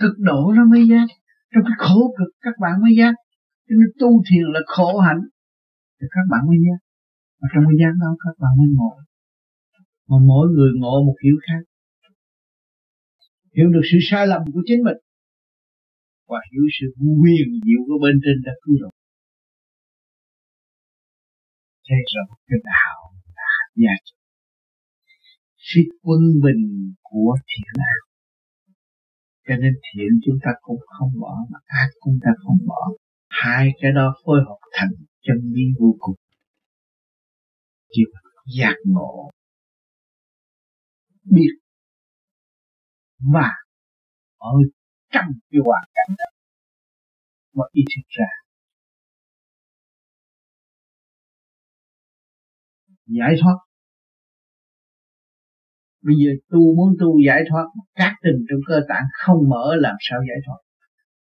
[0.00, 1.06] cực độ nó mới giác.
[1.50, 3.14] Trong cái khổ cực, các bạn mới giác.
[3.66, 5.22] Cho nên tu thiền là khổ hạnh.
[6.00, 6.80] Thì các bạn mới giác.
[7.40, 8.92] Mà trong cái giác đó, các bạn mới ngộ.
[10.08, 11.62] Mà mỗi người ngộ một kiểu khác.
[13.56, 15.00] Hiểu được sự sai lầm của chính mình.
[16.28, 16.86] Và hiểu sự
[17.22, 18.90] quyền diệu của bên trên đã cứu độ
[21.90, 22.99] thế rồi cái đạo
[23.76, 23.94] và giá
[25.56, 28.10] sự quân bình của thiện ác
[29.50, 32.90] cho nên thiện chúng ta cũng không bỏ, mà ác chúng ta không bỏ.
[33.28, 34.90] Hai cái đó phối hợp thành
[35.22, 36.14] chân lý vô cùng.
[37.90, 38.06] Chịu
[38.58, 39.30] giác ngộ.
[41.24, 41.52] Biết.
[43.18, 43.50] Và
[44.38, 44.52] ở
[45.12, 46.24] trong cái hoàn cảnh đó.
[47.54, 48.39] Mà ý thức ra.
[53.18, 53.58] Giải thoát.
[56.06, 59.96] Bây giờ tu muốn tu giải thoát, các tình trong cơ tạng không mở làm
[60.00, 60.60] sao giải thoát.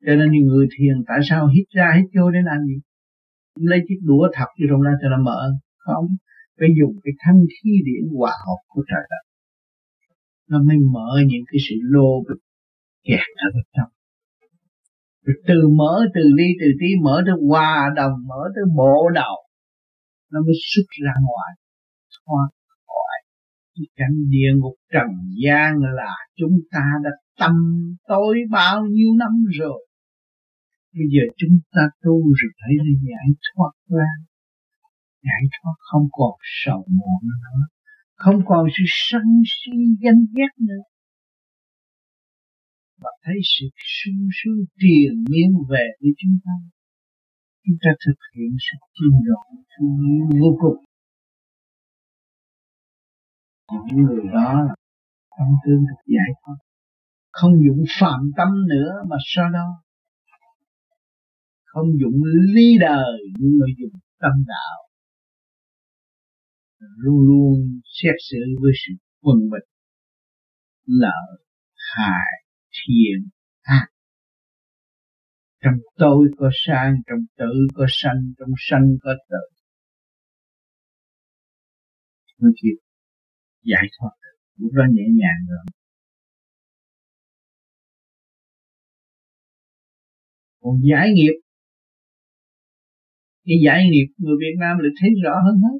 [0.05, 2.77] Cho nên những người thiền tại sao hít ra hít vô để làm gì
[3.55, 5.41] lấy chiếc đũa thật vô trong ra cho nó mở.
[5.77, 6.07] Không,
[6.59, 9.23] phải dùng cái thanh khí điển hòa hợp của trời đất.
[10.49, 12.43] Nó mới mở những cái sự lô bịch
[13.03, 13.91] kẹt ở bên trong.
[15.25, 19.35] Rồi từ mở, từ ly, từ tí, mở tới hòa đồng, mở tới bộ đầu,
[20.31, 21.51] nó mới xuất ra ngoài
[22.25, 22.43] hoa
[22.87, 23.17] khỏi
[23.75, 25.09] cái cảnh địa ngục trần
[25.43, 27.09] gian là chúng ta đã
[27.39, 27.55] tâm
[28.07, 29.87] tối bao nhiêu năm rồi.
[30.93, 34.11] Bây giờ chúng ta tu rồi thấy là giải thoát ra.
[35.23, 37.59] Giải thoát không còn sầu muộn nữa,
[38.15, 40.83] không còn sự sân si danh ghét nữa.
[43.01, 43.65] Và thấy sự
[43.95, 46.55] sung sướng tiền miên về với chúng ta.
[47.65, 49.49] Chúng ta thực hiện sự chiêm rộng
[50.41, 50.85] vô cùng
[53.71, 54.75] những người đó là
[55.37, 56.55] tâm tương được giải thoát
[57.35, 59.83] không dụng phạm tâm nữa mà sao đo,
[61.63, 62.21] không dụng
[62.53, 64.89] lý đời nhưng mà dùng tâm đạo.
[66.97, 69.69] Luôn luôn xét xử với sự quân bình
[70.85, 71.43] lợi
[71.95, 73.29] hại thiện
[73.61, 73.87] ác.
[75.63, 79.55] Trong tôi có sang trong tử có sanh trong sanh có tử.
[82.37, 82.84] mới kịp
[83.71, 84.13] giải thoát
[84.57, 85.65] lúc đó nhẹ nhàng rồi.
[90.61, 91.35] Còn giải nghiệp
[93.45, 95.77] cái giải nghiệp người Việt Nam lại thấy rõ hơn hết.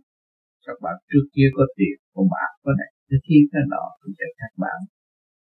[0.65, 2.91] Các bạn trước kia có tiền có bạc có này.
[3.09, 4.79] Cái kia cái nọ cũng sẽ các bạn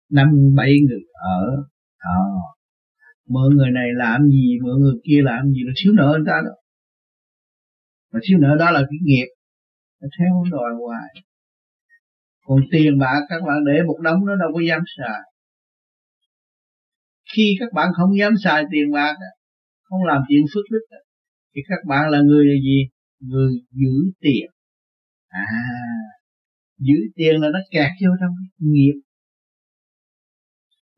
[0.10, 1.42] năm bảy người ở
[1.98, 2.16] à,
[3.30, 6.42] mọi người này làm gì mọi người kia làm gì là thiếu nợ người ta
[6.46, 6.54] đó.
[8.12, 9.28] Mà thiếu nợ đó là cái nghiệp.
[10.02, 11.27] Nó theo đòi hoài
[12.48, 15.22] còn tiền bạc các bạn để một đống nó đâu có dám xài.
[17.34, 19.16] Khi các bạn không dám xài tiền bạc
[19.84, 20.98] không làm chuyện phước đức
[21.56, 22.80] thì các bạn là người là gì?
[23.20, 24.48] Người giữ tiền.
[25.28, 25.48] À
[26.80, 28.98] giữ tiền là nó kẹt vô trong nghiệp.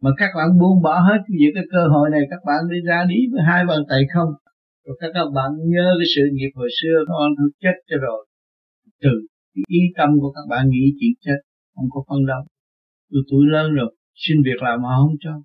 [0.02, 3.06] Mà các bạn buông bỏ hết những cái cơ hội này, các bạn đi ra
[3.10, 4.30] đi với hai bàn tay không?
[4.86, 8.26] Rồi các bạn nhớ cái sự nghiệp hồi xưa con tôi chết cho rồi.
[9.02, 9.10] Từ
[9.56, 11.39] thì yên tâm của các bạn nghĩ chuyện chết
[11.76, 12.43] không có phân đâu
[13.12, 15.41] tôi tuổi lớn rồi xin việc làm mà không cho.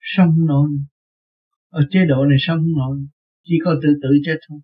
[0.00, 0.68] Sống nổi
[1.68, 2.96] ở chế độ này sống nổi
[3.44, 4.60] chỉ có tự tử chết thôi.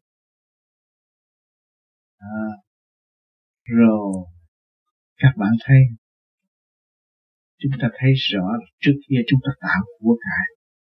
[2.18, 2.46] À,
[3.64, 4.12] rồi.
[5.16, 5.80] Các bạn thấy
[7.59, 8.46] chúng ta thấy rõ
[8.80, 10.46] trước kia chúng ta tạo của cải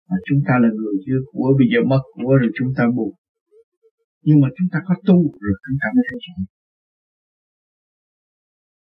[0.09, 3.13] mà chúng ta là người chưa của bây giờ mất của rồi chúng ta buồn
[4.21, 6.52] nhưng mà chúng ta có tu rồi chúng ta mới thấy rõ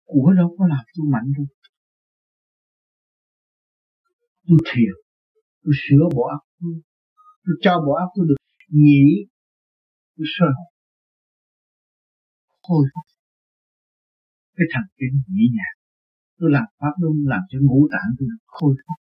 [0.05, 1.45] của đâu có làm tôi mạnh đâu.
[4.47, 4.93] Tôi thiền
[5.63, 6.81] tôi sửa bộ óc tôi.
[7.43, 8.35] Tôi cho bộ óc tôi được
[8.69, 9.05] nghỉ,
[10.17, 10.75] tôi sơ hồn
[12.67, 13.05] khôi phục
[14.55, 15.77] cái thần kinh nhẹ nhàng.
[16.37, 18.43] Tôi làm pháp luân làm cho ngũ tạng tôi được.
[18.45, 18.99] Khôi phục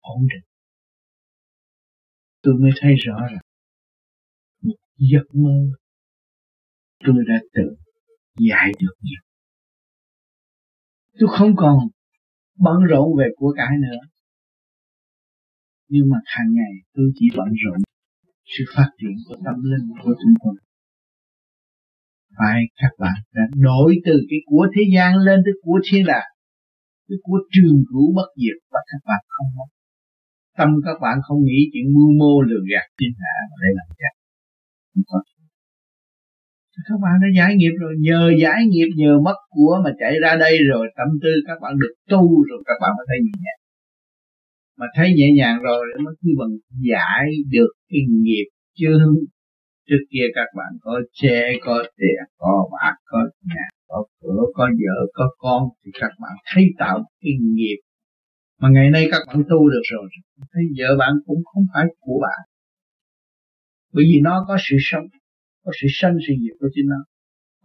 [0.00, 0.46] ổn định.
[2.42, 3.40] Tôi mới thấy rõ là
[4.62, 5.56] một giấc mơ
[7.04, 7.76] tôi đã tự
[8.50, 9.22] giải được nhiều
[11.20, 11.78] tôi không còn
[12.58, 14.00] bận rộn về của cải nữa.
[15.88, 17.78] Nhưng mà hàng ngày tôi chỉ bận rộn
[18.44, 20.54] sự phát triển của tâm linh của chúng tôi
[22.38, 26.30] phải, các bạn đã đổi từ cái của thế gian lên tới của thiên đàng
[27.08, 29.64] cái của trường cửu bất diệt, và các bạn không có
[30.58, 33.88] tâm các bạn không nghĩ chuyện mưu mô lừa gạt thiên hạ mà để làm
[34.00, 34.14] chắc
[34.94, 35.18] không có
[36.88, 40.36] các bạn đã giải nghiệp rồi, nhờ giải nghiệp, nhờ mất của mà chạy ra
[40.36, 43.60] đây rồi, tâm tư các bạn được tu rồi, các bạn mới thấy nhẹ nhàng.
[44.78, 46.54] Mà thấy nhẹ nhàng rồi mới khi bằng
[46.90, 48.46] giải được cái nghiệp
[48.78, 49.14] chương
[49.88, 54.64] trước kia các bạn có xe có tiền có bạc có nhà, có cửa, có
[54.64, 57.76] vợ, có con thì các bạn thấy tạo cái nghiệp.
[58.60, 60.08] Mà ngày nay các bạn tu được rồi,
[60.52, 62.40] thấy vợ bạn cũng không phải của bạn.
[63.92, 65.04] Bởi vì nó có sự sống
[65.62, 67.00] có sự sanh sự diệt của chính nó.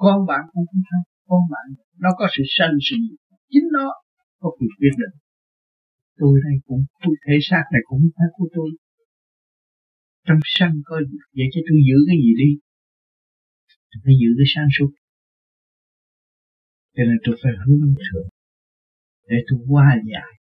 [0.03, 1.65] Con bạn cũng không phải con bạn
[2.03, 3.19] nó có sự sanh sự diệt.
[3.51, 3.87] Chính nó
[4.41, 5.15] có quyền quyết định.
[6.19, 6.81] Tôi đây cũng
[7.25, 8.69] thể xác này cũng phải của tôi.
[10.27, 10.95] Trong sanh có
[11.37, 12.51] vậy cho tôi giữ cái gì đi?
[13.89, 14.91] Tôi phải giữ cái sáng suốt.
[16.95, 18.29] Cho nên tôi phải hướng thượng.
[19.29, 20.35] Để tôi qua giải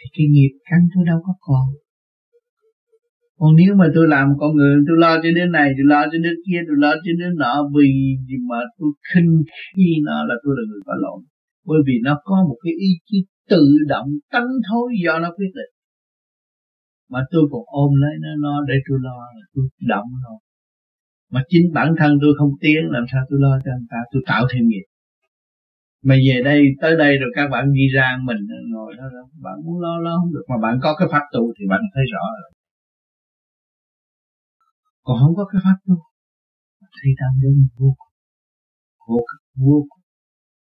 [0.00, 1.66] thì cái nghiệp căn tôi đâu có còn
[3.40, 6.18] còn nếu mà tôi làm con người tôi lo cho đứa này tôi lo cho
[6.24, 7.90] đứa kia tôi lo cho đứa nọ vì
[8.26, 9.32] gì mà tôi khinh
[9.76, 11.20] khi nó là tôi là người có lỗi
[11.68, 13.18] bởi vì nó có một cái ý chí
[13.50, 15.72] tự động tấn thối do nó quyết định.
[17.12, 20.38] Mà tôi còn ôm lấy nó, nó để tôi lo là tôi động rồi
[21.32, 23.96] mà chính bản thân tôi không tiến làm sao tôi lo cho anh ta?
[24.12, 24.86] Tôi tạo thêm nghiệp.
[26.04, 28.38] Mà về đây tới đây rồi các bạn đi ra mình
[28.72, 30.44] ngồi đó đó bạn muốn lo lo không được.
[30.48, 32.50] Mà bạn có cái pháp tu thì bạn thấy rõ rồi
[35.04, 35.96] còn không có cái pháp tu
[36.96, 38.14] thì đau đớn vô cùng.
[38.98, 40.04] Khổ cực vô cùng.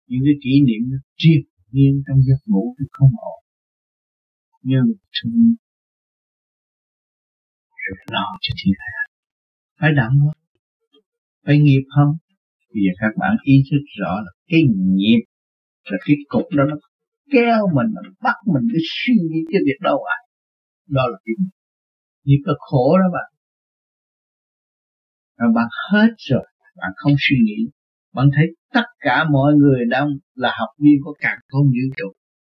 [0.08, 3.40] Những cái kỷ niệm nó triệt nhiên trong giấc ngủ thì không ổn.
[4.62, 5.56] Nhưng thương
[7.84, 9.00] rồi lo cho thiên hạ.
[9.80, 10.34] Phải đảm quá.
[11.46, 12.12] Phải nghiệp không?
[12.74, 14.62] Bây giờ các bạn ý thức rõ là cái
[14.98, 15.24] nghiệp
[15.92, 16.76] là cái cục đó nó
[17.32, 20.18] kéo mình, nó bắt mình cái suy nghĩ cái việc đâu à
[20.88, 21.34] đó là cái
[22.24, 23.33] nghiệp là khổ đó bạn
[25.38, 27.72] rồi bạn hết rồi, bạn không suy nghĩ.
[28.14, 32.14] Bạn thấy tất cả mọi người đang là học viên của càng không vũ trụ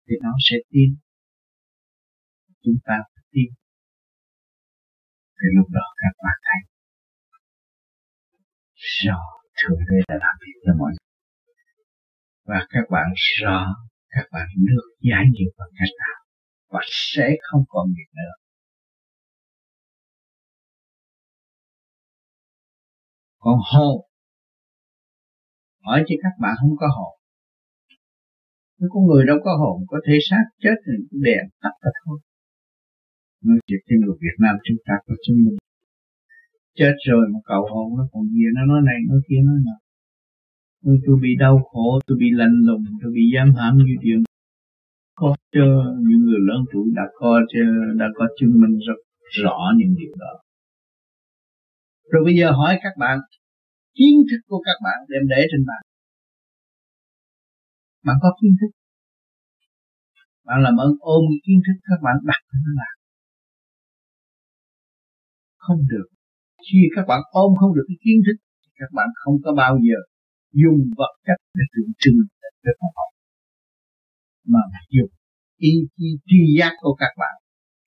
[0.09, 0.97] thì nó sẽ tin
[2.63, 3.49] chúng ta phải tin
[5.39, 6.61] thì lúc đó các bạn thấy,
[9.03, 9.21] rõ
[9.59, 11.09] thượng đế đã làm việc cho mọi người.
[12.51, 13.09] Và các bạn
[13.41, 13.75] rõ,
[14.09, 16.19] các bạn được giải nghiệp bằng cách nào,
[16.73, 16.81] và
[17.13, 18.46] sẽ không còn việc nữa.
[23.47, 23.97] Còn hồn
[25.85, 27.13] hỏi chứ các bạn không có hồn
[28.79, 31.91] nếu có người đâu có hồn có thể xác chết thì cũng đèn tắt ra
[32.05, 32.19] thôi.
[33.45, 35.59] Nói chuyện trên người Việt Nam chúng ta có chứng minh.
[36.79, 39.79] Chết rồi mà cầu hồn nó còn gì nó nói này nói kia nói nào
[40.85, 44.19] tôi, tôi bị đau khổ tôi bị lạnh lùng tôi bị giam hãm như điều
[45.15, 45.67] có cho
[46.09, 47.61] những người lớn tuổi đã có cho
[47.99, 48.99] đã có chứng minh rất
[49.43, 50.33] rõ những điều đó
[52.11, 53.19] rồi bây giờ hỏi các bạn,
[53.99, 55.83] kiến thức của các bạn đem để trên bàn.
[58.05, 58.71] Bạn có kiến thức?
[60.45, 62.97] Bạn làm ơn ôm kiến thức các bạn đặt nó làm
[65.67, 66.09] không được.
[66.65, 68.37] Khi các bạn ôm không được cái kiến thức
[68.81, 69.99] các bạn không có bao giờ
[70.63, 72.21] dùng vật chất để tượng trưng
[72.65, 73.11] để phát học.
[74.53, 74.63] Mà
[74.95, 75.13] dùng
[75.59, 77.37] ý chí tri giác của các bạn,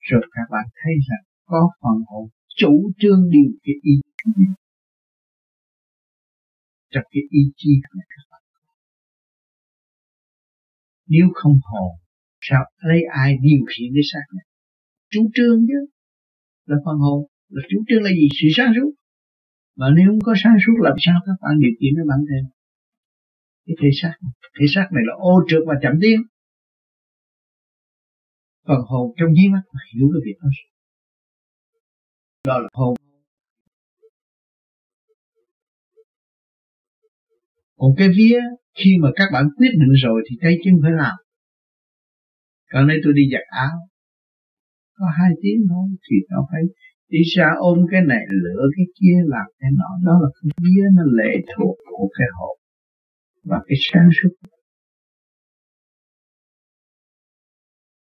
[0.08, 2.24] rồi các bạn thấy rằng có phần hồn
[2.56, 3.94] chủ trương điều cái ý
[4.24, 4.42] Ừ.
[6.90, 8.42] trong cái ý chí của các bạn.
[11.06, 11.92] Nếu không hồn,
[12.40, 14.44] sao lấy ai điều khiển cái xác này
[15.10, 15.80] chủ trương chứ.
[16.66, 17.26] Là phần hồn.
[17.48, 18.28] Là chủ trương là gì?
[18.40, 18.90] Sự sáng suốt.
[19.76, 22.60] Mà nếu không có sáng suốt làm sao các bạn điều khiển cái bản thân
[23.66, 24.14] cái thể xác.
[24.60, 26.20] Thể xác này là ô trượt và chậm tiến.
[28.66, 29.62] Phần hồn trong dưới mắt
[29.94, 30.48] hiểu cái việc đó.
[32.44, 32.94] Đó là hồn.
[37.80, 38.40] Còn cái vía,
[38.78, 41.16] khi mà các bạn quyết định rồi thì tay chân phải làm.
[42.72, 43.76] Còn đây tôi đi giặt áo.
[44.98, 46.62] Có hai tiếng thôi, thì nó phải
[47.08, 49.90] đi ra ôm cái này lửa cái kia, làm cái nọ.
[50.06, 52.56] Đó là cái vía, nó lệ thuộc của cái hồn
[53.44, 54.32] và cái sáng suốt.